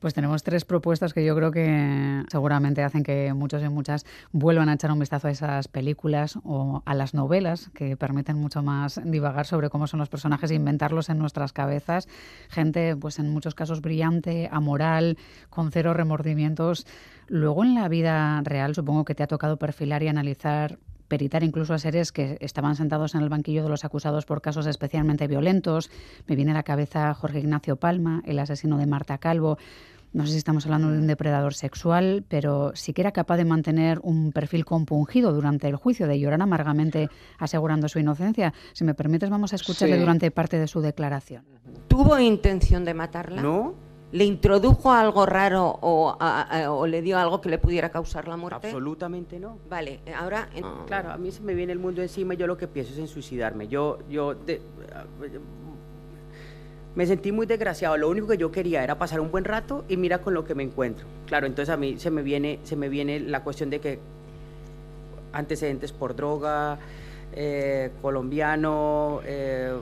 Pues 0.00 0.14
tenemos 0.14 0.42
tres 0.42 0.64
propuestas 0.64 1.12
que 1.12 1.24
yo 1.24 1.36
creo 1.36 1.50
que 1.50 2.24
seguramente 2.30 2.82
hacen 2.82 3.02
que 3.02 3.34
muchos 3.34 3.62
y 3.62 3.68
muchas 3.68 4.06
vuelvan 4.32 4.70
a 4.70 4.72
echar 4.72 4.90
un 4.90 4.98
vistazo 4.98 5.28
a 5.28 5.30
esas 5.30 5.68
películas 5.68 6.38
o 6.42 6.82
a 6.86 6.94
las 6.94 7.12
novelas 7.12 7.70
que 7.74 7.98
permiten 7.98 8.38
mucho 8.38 8.62
más 8.62 8.98
divagar 9.04 9.46
sobre 9.46 9.68
cómo 9.68 9.86
son 9.86 10.00
los 10.00 10.08
personajes 10.08 10.50
e 10.50 10.54
inventarlos 10.54 11.10
en 11.10 11.18
nuestras 11.18 11.52
cabezas. 11.52 12.08
Gente, 12.48 12.96
pues 12.96 13.18
en 13.18 13.30
muchos 13.30 13.54
casos 13.54 13.82
brillante, 13.82 14.48
amoral, 14.50 15.18
con 15.50 15.70
cero 15.70 15.92
remordimientos. 15.92 16.86
Luego 17.26 17.62
en 17.62 17.74
la 17.74 17.88
vida 17.88 18.40
real 18.42 18.74
supongo 18.74 19.04
que 19.04 19.14
te 19.14 19.22
ha 19.22 19.26
tocado 19.26 19.58
perfilar 19.58 20.02
y 20.02 20.08
analizar 20.08 20.78
peritar 21.10 21.42
incluso 21.42 21.74
a 21.74 21.78
seres 21.78 22.12
que 22.12 22.38
estaban 22.40 22.76
sentados 22.76 23.14
en 23.14 23.20
el 23.20 23.28
banquillo 23.28 23.62
de 23.62 23.68
los 23.68 23.84
acusados 23.84 24.24
por 24.24 24.40
casos 24.40 24.66
especialmente 24.66 25.26
violentos. 25.26 25.90
Me 26.26 26.36
viene 26.36 26.52
a 26.52 26.54
la 26.54 26.62
cabeza 26.62 27.12
Jorge 27.12 27.40
Ignacio 27.40 27.76
Palma, 27.76 28.22
el 28.24 28.38
asesino 28.38 28.78
de 28.78 28.86
Marta 28.86 29.18
Calvo. 29.18 29.58
No 30.12 30.24
sé 30.24 30.32
si 30.32 30.38
estamos 30.38 30.64
hablando 30.64 30.90
de 30.90 30.98
un 30.98 31.06
depredador 31.06 31.54
sexual, 31.54 32.24
pero 32.28 32.72
sí 32.74 32.92
que 32.92 33.02
era 33.02 33.12
capaz 33.12 33.36
de 33.36 33.44
mantener 33.44 34.00
un 34.02 34.32
perfil 34.32 34.64
compungido 34.64 35.32
durante 35.32 35.68
el 35.68 35.76
juicio, 35.76 36.08
de 36.08 36.18
llorar 36.18 36.42
amargamente 36.42 37.08
asegurando 37.38 37.88
su 37.88 37.98
inocencia. 37.98 38.52
Si 38.72 38.82
me 38.84 38.94
permites, 38.94 39.30
vamos 39.30 39.52
a 39.52 39.56
escucharle 39.56 39.98
durante 39.98 40.30
parte 40.30 40.58
de 40.58 40.66
su 40.66 40.80
declaración. 40.80 41.44
¿Tuvo 41.86 42.18
intención 42.18 42.84
de 42.84 42.94
matarla? 42.94 43.42
No, 43.42 43.74
¿Le 44.12 44.24
introdujo 44.24 44.90
algo 44.90 45.24
raro 45.24 45.78
o, 45.82 46.86
le 46.86 47.00
dio 47.00 47.16
algo 47.16 47.40
que 47.40 47.48
le 47.48 47.58
pudiera 47.58 47.90
causar 47.90 48.26
la 48.26 48.36
muerte? 48.36 48.66
Absolutamente 48.66 49.38
no. 49.38 49.58
Vale, 49.68 50.00
ahora... 50.16 50.48
Claro, 50.86 51.12
a 51.12 51.16
mí 51.16 51.30
se 51.30 51.40
me 51.42 51.54
viene 51.54 51.72
el 51.72 51.78
mundo 51.78 52.02
encima 52.02 52.34
y 52.34 52.36
yo 52.36 52.48
lo 52.48 52.56
que 52.56 52.66
pienso 52.66 52.92
es 52.92 52.98
en 52.98 53.06
suicidarme. 53.06 53.68
Yo, 53.68 54.00
yo 54.08 54.34
me 56.96 57.06
sentí 57.06 57.30
muy 57.30 57.46
desgraciado. 57.46 57.96
Lo 57.96 58.08
único 58.08 58.26
que 58.26 58.36
yo 58.36 58.50
quería 58.50 58.82
era 58.82 58.98
pasar 58.98 59.20
un 59.20 59.30
buen 59.30 59.44
rato 59.44 59.84
y 59.88 59.96
mira 59.96 60.18
con 60.18 60.34
lo 60.34 60.44
que 60.44 60.56
me 60.56 60.64
encuentro. 60.64 61.06
Claro, 61.26 61.46
entonces 61.46 61.72
a 61.72 61.76
mí 61.76 61.96
se 61.98 62.10
me 62.10 62.22
viene, 62.22 62.58
se 62.64 62.74
me 62.74 62.88
viene 62.88 63.20
la 63.20 63.44
cuestión 63.44 63.70
de 63.70 63.78
que 63.78 64.00
antecedentes 65.32 65.92
por 65.92 66.16
droga, 66.16 66.80
eh, 67.32 67.92
colombiano, 68.02 69.20
eh, 69.24 69.72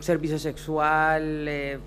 servicio 0.00 0.38
sexual... 0.38 1.48
Eh, 1.48 1.78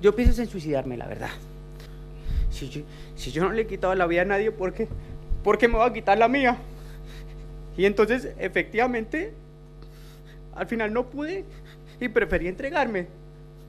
yo 0.00 0.14
pienso 0.14 0.42
en 0.42 0.48
suicidarme, 0.48 0.96
la 0.96 1.06
verdad. 1.06 1.30
Si 2.50 2.68
yo, 2.68 2.82
si 3.16 3.32
yo 3.32 3.42
no 3.42 3.52
le 3.52 3.62
he 3.62 3.66
quitado 3.66 3.94
la 3.94 4.06
vida 4.06 4.22
a 4.22 4.26
nadie, 4.26 4.50
¿por 4.50 4.72
qué? 4.72 4.88
¿Por 5.42 5.58
qué 5.58 5.68
me 5.68 5.78
va 5.78 5.86
a 5.86 5.92
quitar 5.92 6.18
la 6.18 6.28
mía? 6.28 6.58
Y 7.76 7.84
entonces, 7.86 8.28
efectivamente, 8.38 9.32
al 10.54 10.66
final 10.66 10.92
no 10.92 11.06
pude 11.06 11.44
y 12.00 12.08
preferí 12.08 12.48
entregarme. 12.48 13.08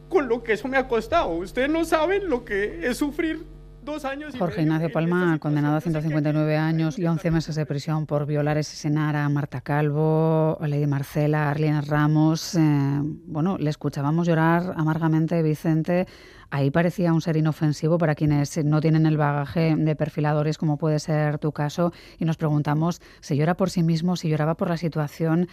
Con 0.09 0.27
lo 0.27 0.43
que 0.43 0.53
eso 0.53 0.67
me 0.67 0.77
ha 0.77 0.87
costado. 0.87 1.29
Ustedes 1.29 1.69
no 1.69 1.83
saben 1.83 2.29
lo 2.29 2.45
que 2.45 2.87
es 2.87 2.97
sufrir 2.97 3.43
Jorge 4.39 4.63
Ignacio 4.63 4.91
Palma, 4.91 5.37
condenado 5.37 5.75
a 5.75 5.81
159 5.81 6.57
años 6.57 6.97
y 6.97 7.05
11 7.05 7.29
meses 7.29 7.55
de 7.55 7.67
prisión 7.67 8.07
por 8.07 8.25
violar 8.25 8.57
asesinar 8.57 9.15
a 9.15 9.29
Marta 9.29 9.61
Calvo, 9.61 10.57
a 10.59 10.67
Lady 10.67 10.87
Marcela, 10.87 11.43
a 11.43 11.51
Arlene 11.51 11.81
Ramos. 11.81 12.55
Eh, 12.55 12.59
bueno, 13.27 13.57
le 13.59 13.69
escuchábamos 13.69 14.27
llorar 14.27 14.73
amargamente, 14.75 15.41
Vicente. 15.43 16.07
Ahí 16.49 16.71
parecía 16.71 17.13
un 17.13 17.21
ser 17.21 17.37
inofensivo 17.37 17.99
para 17.99 18.15
quienes 18.15 18.57
no 18.65 18.81
tienen 18.81 19.05
el 19.05 19.17
bagaje 19.17 19.75
de 19.75 19.95
perfiladores, 19.95 20.57
como 20.57 20.77
puede 20.77 20.99
ser 20.99 21.37
tu 21.37 21.51
caso, 21.51 21.93
y 22.17 22.25
nos 22.25 22.37
preguntamos 22.37 23.01
si 23.19 23.35
llora 23.35 23.55
por 23.55 23.69
sí 23.69 23.83
mismo, 23.83 24.15
si 24.15 24.29
lloraba 24.29 24.55
por 24.55 24.69
la 24.69 24.77
situación. 24.77 25.47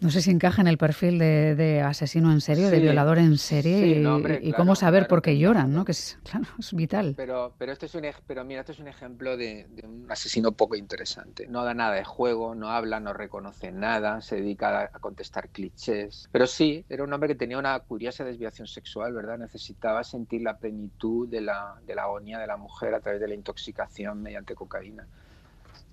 No 0.00 0.10
sé 0.10 0.22
si 0.22 0.30
encaja 0.30 0.62
en 0.62 0.68
el 0.68 0.78
perfil 0.78 1.18
de, 1.18 1.82
asesino 1.84 2.32
en 2.32 2.40
serie, 2.40 2.70
de 2.70 2.80
violador 2.80 3.18
en 3.18 3.36
serie 3.36 4.02
y, 4.42 4.52
cómo 4.52 4.74
saber 4.74 5.06
por 5.06 5.20
qué 5.20 5.38
lloran, 5.38 5.74
¿no? 5.74 5.84
Que 5.84 5.92
es, 5.92 6.18
claro, 6.24 6.46
es 6.58 6.72
vital. 6.72 7.14
Pero, 7.16 7.54
pero, 7.58 7.72
este 7.72 7.84
es 7.84 7.94
un, 7.94 8.06
pero 8.26 8.44
mira, 8.44 8.60
este 8.60 8.72
es 8.72 8.78
un 8.78 8.88
ejemplo 8.88 9.36
de, 9.36 9.66
un 9.84 10.06
asesino 10.10 10.52
poco 10.52 10.74
interesante. 10.74 11.46
No 11.48 11.64
da 11.64 11.74
nada 11.74 11.94
de 11.94 12.04
juego, 12.04 12.54
no 12.54 12.70
habla, 12.70 12.98
no 12.98 13.12
reconoce 13.12 13.72
nada, 13.72 14.22
se 14.22 14.36
dedica 14.36 14.90
a, 14.92 14.98
contestar 15.00 15.50
clichés. 15.50 16.28
Pero 16.32 16.46
sí, 16.46 16.84
era 16.88 17.04
un 17.04 17.12
hombre 17.12 17.28
que 17.28 17.34
tenía 17.34 17.58
una 17.58 17.78
curiosa 17.80 18.24
desviación 18.24 18.66
sexual, 18.66 19.12
¿verdad? 19.12 19.36
Necesitaba 19.36 20.02
sentir 20.02 20.40
la 20.40 20.56
plenitud 20.56 21.28
de 21.28 21.42
la, 21.42 21.74
de 21.86 21.94
la 21.94 22.04
agonía 22.04 22.38
de 22.38 22.46
la 22.46 22.56
mujer 22.56 22.94
a 22.94 23.00
través 23.00 23.20
de 23.20 23.28
la 23.28 23.34
intoxicación 23.34 24.22
mediante 24.22 24.54
cocaína 24.54 25.06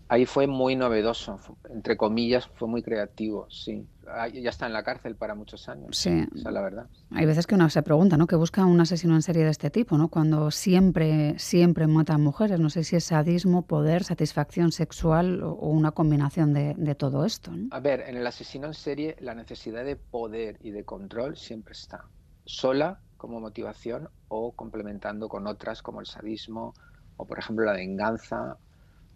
ahí 0.09 0.25
fue 0.25 0.47
muy 0.47 0.75
novedoso, 0.75 1.39
entre 1.69 1.97
comillas, 1.97 2.47
fue 2.55 2.67
muy 2.67 2.81
creativo, 2.81 3.47
sí. 3.49 3.87
Ya 4.33 4.49
está 4.49 4.67
en 4.67 4.73
la 4.73 4.83
cárcel 4.83 5.17
para 5.17 5.35
muchos 5.35 5.67
años. 5.67 5.97
Sí. 5.97 6.25
Es 6.33 6.43
la 6.43 6.61
verdad. 6.61 6.87
Hay 7.11 7.25
veces 7.25 7.45
que 7.45 7.55
uno 7.55 7.69
se 7.69 7.83
pregunta, 7.83 8.15
¿no? 8.15 8.25
Que 8.25 8.37
busca 8.37 8.65
un 8.65 8.79
asesino 8.79 9.15
en 9.15 9.21
serie 9.21 9.43
de 9.43 9.51
este 9.51 9.69
tipo, 9.69 9.97
¿no? 9.97 10.07
Cuando 10.07 10.49
siempre, 10.49 11.37
siempre 11.37 11.87
mata 11.87 12.13
a 12.13 12.17
mujeres. 12.17 12.57
No 12.57 12.69
sé 12.69 12.85
si 12.85 12.95
es 12.95 13.03
sadismo, 13.03 13.63
poder, 13.63 14.05
satisfacción 14.05 14.71
sexual 14.71 15.43
o 15.43 15.69
una 15.69 15.91
combinación 15.91 16.53
de, 16.53 16.95
todo 16.95 17.25
esto. 17.25 17.51
A 17.71 17.81
ver, 17.81 18.05
en 18.07 18.15
el 18.15 18.25
asesino 18.25 18.67
en 18.67 18.73
serie 18.73 19.17
la 19.19 19.35
necesidad 19.35 19.83
de 19.83 19.97
poder 19.97 20.57
y 20.61 20.71
de 20.71 20.85
control 20.85 21.35
siempre 21.35 21.73
está. 21.73 22.05
Sola 22.45 23.01
como 23.17 23.41
motivación 23.41 24.07
o 24.29 24.53
complementando 24.53 25.27
con 25.27 25.47
otras 25.47 25.81
como 25.81 25.99
el 25.99 26.05
sadismo 26.05 26.73
o, 27.17 27.25
por 27.25 27.39
ejemplo, 27.39 27.65
la 27.65 27.73
venganza 27.73 28.57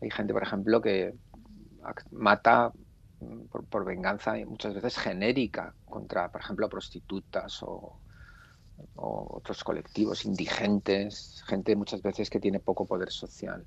hay 0.01 0.09
gente, 0.09 0.33
por 0.33 0.43
ejemplo, 0.43 0.81
que 0.81 1.13
mata 2.11 2.71
por, 3.69 3.85
venganza 3.85 4.33
muchas 4.45 4.73
veces 4.73 4.97
genérica 4.97 5.73
contra, 5.85 6.31
por 6.31 6.41
ejemplo, 6.41 6.69
prostitutas 6.69 7.61
o, 7.63 7.97
otros 8.95 9.63
colectivos 9.63 10.25
indigentes, 10.25 11.43
gente 11.45 11.75
muchas 11.75 12.01
veces 12.01 12.31
que 12.31 12.39
tiene 12.39 12.59
poco 12.59 12.87
poder 12.87 13.11
social. 13.11 13.63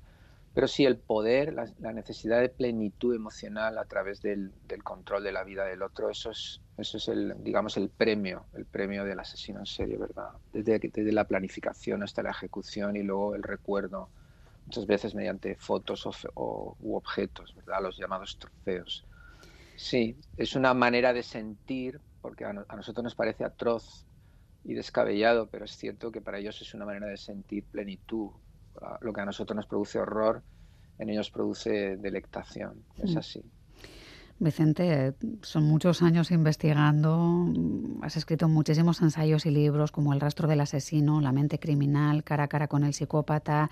Pero 0.53 0.67
sí, 0.67 0.85
el 0.85 0.97
poder, 0.97 1.53
la, 1.53 1.93
necesidad 1.93 2.41
de 2.41 2.49
plenitud 2.49 3.15
emocional 3.15 3.77
a 3.77 3.85
través 3.85 4.21
del, 4.21 4.51
control 4.83 5.23
de 5.23 5.31
la 5.31 5.45
vida 5.45 5.63
del 5.63 5.81
otro, 5.83 6.09
eso 6.09 6.31
es, 6.31 6.61
eso 6.77 6.97
es 6.97 7.07
el, 7.07 7.33
digamos, 7.43 7.77
el 7.77 7.87
premio, 7.87 8.45
el 8.53 8.65
premio 8.65 9.05
del 9.05 9.19
asesino 9.19 9.59
en 9.59 9.65
serie, 9.65 9.97
¿verdad? 9.97 10.31
Desde 10.51 11.11
la 11.13 11.23
planificación 11.25 12.03
hasta 12.03 12.21
la 12.21 12.31
ejecución 12.31 12.97
y 12.97 13.03
luego 13.03 13.35
el 13.35 13.43
recuerdo 13.43 14.09
muchas 14.65 14.85
veces 14.85 15.15
mediante 15.15 15.55
fotos 15.55 16.05
o, 16.33 16.77
u 16.79 16.95
objetos, 16.95 17.55
¿verdad? 17.55 17.81
los 17.81 17.97
llamados 17.97 18.37
trofeos. 18.39 19.05
Sí, 19.75 20.17
es 20.37 20.55
una 20.55 20.73
manera 20.73 21.13
de 21.13 21.23
sentir, 21.23 21.99
porque 22.21 22.45
a, 22.45 22.53
nosotros 22.53 23.03
nos 23.03 23.15
parece 23.15 23.43
atroz 23.43 24.05
y 24.63 24.73
descabellado, 24.73 25.47
pero 25.47 25.65
es 25.65 25.77
cierto 25.77 26.11
que 26.11 26.21
para 26.21 26.39
ellos 26.39 26.61
es 26.61 26.73
una 26.73 26.85
manera 26.85 27.07
de 27.07 27.17
sentir 27.17 27.63
plenitud. 27.65 28.31
Lo 29.01 29.13
que 29.13 29.21
a 29.21 29.25
nosotros 29.25 29.55
nos 29.55 29.67
produce 29.67 29.99
horror, 29.99 30.41
en 30.97 31.09
ellos 31.09 31.29
produce 31.29 31.97
delectación. 31.97 32.83
Es 32.97 33.15
mm. 33.15 33.17
así. 33.17 33.43
Vicente, 34.37 35.13
son 35.43 35.63
muchos 35.63 36.01
años 36.01 36.29
investigando, 36.29 37.47
has 38.01 38.17
escrito 38.17 38.49
muchísimos 38.49 39.01
ensayos 39.01 39.45
y 39.45 39.51
libros 39.51 39.93
como 39.93 40.11
El 40.11 40.19
rastro 40.19 40.49
del 40.49 40.59
asesino, 40.59 41.21
La 41.21 41.31
mente 41.31 41.57
criminal, 41.57 42.25
Cara 42.25 42.43
a 42.43 42.47
cara 42.49 42.67
con 42.67 42.83
el 42.83 42.93
psicópata, 42.93 43.69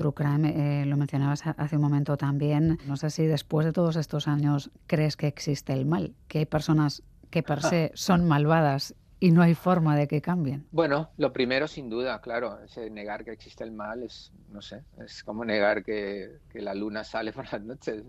True 0.00 0.14
Crime, 0.14 0.80
eh, 0.80 0.86
lo 0.86 0.96
mencionabas 0.96 1.46
hace 1.46 1.76
un 1.76 1.82
momento 1.82 2.16
también. 2.16 2.78
No 2.86 2.96
sé 2.96 3.10
si 3.10 3.26
después 3.26 3.66
de 3.66 3.72
todos 3.74 3.96
estos 3.96 4.28
años 4.28 4.70
crees 4.86 5.14
que 5.18 5.26
existe 5.26 5.74
el 5.74 5.84
mal, 5.84 6.14
que 6.26 6.38
hay 6.38 6.46
personas 6.46 7.02
que 7.28 7.42
per 7.42 7.60
se 7.60 7.92
son 7.94 8.26
malvadas 8.26 8.94
y 9.18 9.30
no 9.30 9.42
hay 9.42 9.54
forma 9.54 9.94
de 9.98 10.08
que 10.08 10.22
cambien. 10.22 10.66
Bueno, 10.72 11.10
lo 11.18 11.34
primero 11.34 11.68
sin 11.68 11.90
duda, 11.90 12.18
claro, 12.22 12.60
ese 12.64 12.88
negar 12.88 13.26
que 13.26 13.32
existe 13.32 13.62
el 13.62 13.72
mal 13.72 14.02
es, 14.02 14.32
no 14.48 14.62
sé, 14.62 14.84
es 15.04 15.22
como 15.22 15.44
negar 15.44 15.84
que, 15.84 16.38
que 16.48 16.62
la 16.62 16.72
luna 16.72 17.04
sale 17.04 17.30
por 17.34 17.52
las 17.52 17.60
noches, 17.60 18.02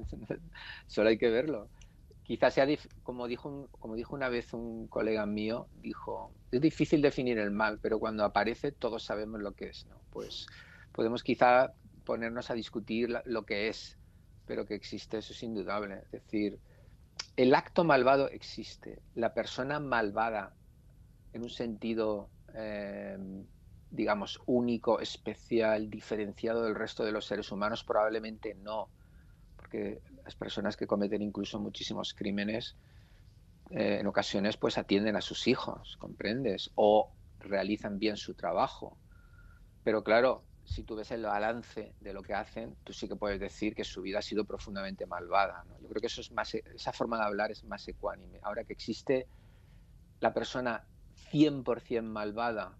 solo 0.87 1.09
hay 1.09 1.17
que 1.17 1.29
verlo 1.29 1.67
quizás 2.23 2.53
sea, 2.53 2.65
como 3.03 3.27
dijo, 3.27 3.67
como 3.77 3.95
dijo 3.97 4.15
una 4.15 4.29
vez 4.29 4.53
un 4.53 4.87
colega 4.87 5.25
mío, 5.25 5.67
dijo, 5.81 6.31
es 6.49 6.61
difícil 6.61 7.01
definir 7.01 7.37
el 7.37 7.51
mal, 7.51 7.79
pero 7.81 7.99
cuando 7.99 8.23
aparece 8.23 8.71
todos 8.71 9.03
sabemos 9.03 9.41
lo 9.41 9.51
que 9.51 9.65
es, 9.65 9.85
¿no? 9.87 9.97
Pues 10.11 10.47
podemos 10.91 11.23
quizá 11.23 11.73
ponernos 12.03 12.49
a 12.49 12.53
discutir 12.53 13.09
lo 13.25 13.45
que 13.45 13.67
es, 13.67 13.97
pero 14.45 14.65
que 14.65 14.75
existe, 14.75 15.17
eso 15.17 15.33
es 15.33 15.43
indudable. 15.43 16.01
Es 16.05 16.11
decir, 16.11 16.59
el 17.35 17.55
acto 17.55 17.83
malvado 17.83 18.29
existe, 18.29 19.01
la 19.15 19.33
persona 19.33 19.79
malvada 19.79 20.55
en 21.33 21.43
un 21.43 21.49
sentido, 21.49 22.29
em, 22.53 23.45
digamos, 23.89 24.41
único, 24.45 24.99
especial, 24.99 25.89
diferenciado 25.89 26.65
del 26.65 26.75
resto 26.75 27.03
de 27.03 27.11
los 27.11 27.25
seres 27.25 27.51
humanos, 27.51 27.83
probablemente 27.83 28.55
no, 28.55 28.89
porque 29.55 30.01
las 30.23 30.35
personas 30.35 30.75
que 30.75 30.87
cometen 30.87 31.21
incluso 31.21 31.59
muchísimos 31.59 32.13
crímenes 32.13 32.75
eh, 33.69 33.99
en 34.01 34.07
ocasiones 34.07 34.57
pues 34.57 34.77
atienden 34.77 35.15
a 35.15 35.21
sus 35.21 35.47
hijos, 35.47 35.95
¿comprendes? 35.97 36.71
O 36.75 37.13
realizan 37.39 37.99
bien 37.99 38.17
su 38.17 38.33
trabajo. 38.33 38.97
Pero 39.83 40.03
claro, 40.03 40.43
si 40.63 40.83
tú 40.83 40.95
ves 40.95 41.11
el 41.11 41.23
balance 41.23 41.95
de 41.99 42.13
lo 42.13 42.21
que 42.21 42.33
hacen, 42.33 42.77
tú 42.83 42.93
sí 42.93 43.07
que 43.07 43.15
puedes 43.15 43.39
decir 43.39 43.73
que 43.75 43.83
su 43.83 44.01
vida 44.01 44.19
ha 44.19 44.21
sido 44.21 44.45
profundamente 44.45 45.05
malvada. 45.05 45.63
Yo 45.81 45.89
creo 45.89 46.01
que 46.01 46.07
eso 46.07 46.21
es 46.21 46.31
más, 46.31 46.53
esa 46.53 46.93
forma 46.93 47.17
de 47.17 47.23
hablar 47.23 47.51
es 47.51 47.63
más 47.63 47.87
ecuánime. 47.87 48.39
Ahora 48.43 48.63
que 48.63 48.73
existe 48.73 49.27
la 50.19 50.33
persona 50.33 50.85
100% 51.31 52.03
malvada, 52.03 52.77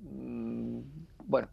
mmm, 0.00 1.03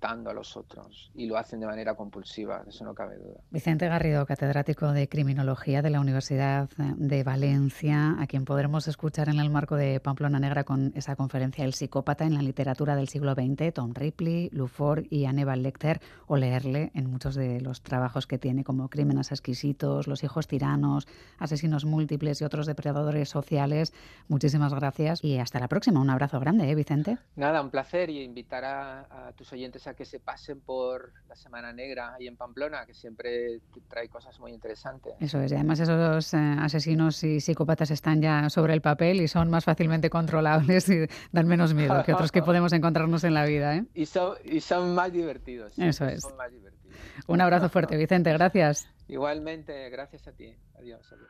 a 0.01 0.33
los 0.33 0.57
otros 0.57 1.11
y 1.15 1.25
lo 1.25 1.37
hacen 1.37 1.59
de 1.59 1.65
manera 1.65 1.95
compulsiva, 1.95 2.63
eso 2.67 2.83
no 2.83 2.93
cabe 2.93 3.17
duda. 3.17 3.39
Vicente 3.49 3.87
Garrido, 3.87 4.25
catedrático 4.25 4.91
de 4.91 5.07
Criminología 5.07 5.81
de 5.81 5.89
la 5.89 5.99
Universidad 5.99 6.69
de 6.77 7.23
Valencia, 7.23 8.15
a 8.19 8.27
quien 8.27 8.45
podremos 8.45 8.87
escuchar 8.87 9.29
en 9.29 9.39
el 9.39 9.49
marco 9.49 9.75
de 9.75 9.99
Pamplona 9.99 10.39
Negra 10.39 10.63
con 10.63 10.91
esa 10.95 11.15
conferencia 11.15 11.65
El 11.65 11.73
psicópata 11.73 12.25
en 12.25 12.33
la 12.33 12.41
literatura 12.41 12.95
del 12.95 13.07
siglo 13.07 13.33
XX, 13.33 13.73
Tom 13.73 13.93
Ripley, 13.93 14.49
Luford 14.51 15.05
y 15.09 15.25
Aníbal 15.25 15.63
Lecter, 15.63 16.01
o 16.27 16.37
leerle 16.37 16.91
en 16.93 17.09
muchos 17.09 17.35
de 17.35 17.61
los 17.61 17.81
trabajos 17.81 18.27
que 18.27 18.37
tiene 18.37 18.63
como 18.63 18.89
Crímenes 18.89 19.31
exquisitos, 19.31 20.07
Los 20.07 20.23
hijos 20.23 20.47
tiranos, 20.47 21.07
Asesinos 21.39 21.85
múltiples 21.85 22.41
y 22.41 22.43
otros 22.43 22.67
depredadores 22.67 23.29
sociales. 23.29 23.93
Muchísimas 24.27 24.73
gracias 24.73 25.23
y 25.23 25.37
hasta 25.37 25.59
la 25.59 25.67
próxima. 25.67 26.01
Un 26.01 26.09
abrazo 26.09 26.39
grande, 26.39 26.69
¿eh, 26.69 26.75
Vicente? 26.75 27.17
Nada, 27.35 27.61
un 27.61 27.69
placer 27.69 28.09
y 28.09 28.21
invitar 28.21 28.65
a, 28.65 29.27
a 29.27 29.31
tus 29.33 29.51
oyentes 29.51 29.60
a 29.65 29.93
que 29.93 30.05
se 30.05 30.19
pasen 30.19 30.59
por 30.61 31.13
la 31.27 31.35
Semana 31.35 31.71
Negra 31.71 32.15
ahí 32.15 32.27
en 32.27 32.35
Pamplona, 32.35 32.85
que 32.85 32.93
siempre 32.93 33.59
trae 33.87 34.09
cosas 34.09 34.39
muy 34.39 34.51
interesantes. 34.51 35.13
Eso 35.19 35.39
es, 35.39 35.51
y 35.51 35.55
además 35.55 35.79
esos 35.79 36.33
eh, 36.33 36.37
asesinos 36.37 37.23
y 37.23 37.39
psicópatas 37.39 37.91
están 37.91 38.21
ya 38.21 38.49
sobre 38.49 38.73
el 38.73 38.81
papel 38.81 39.21
y 39.21 39.27
son 39.27 39.49
más 39.49 39.65
fácilmente 39.65 40.09
controlables 40.09 40.89
y 40.89 41.05
dan 41.31 41.47
menos 41.47 41.73
miedo 41.73 42.03
que 42.03 42.13
otros 42.13 42.31
que 42.31 42.41
podemos 42.43 42.73
encontrarnos 42.73 43.23
en 43.23 43.33
la 43.33 43.45
vida. 43.45 43.75
¿eh? 43.75 43.85
Y, 43.93 44.05
son, 44.05 44.35
y 44.43 44.61
son 44.61 44.95
más 44.95 45.11
divertidos. 45.11 45.77
Eso 45.77 46.05
es. 46.05 46.27
Un 47.27 47.41
abrazo 47.41 47.69
fuerte, 47.69 47.97
Vicente, 47.97 48.33
gracias. 48.33 48.87
Igualmente, 49.07 49.89
gracias 49.89 50.27
a 50.27 50.31
ti. 50.31 50.55
Adiós, 50.75 51.07
adiós. 51.13 51.29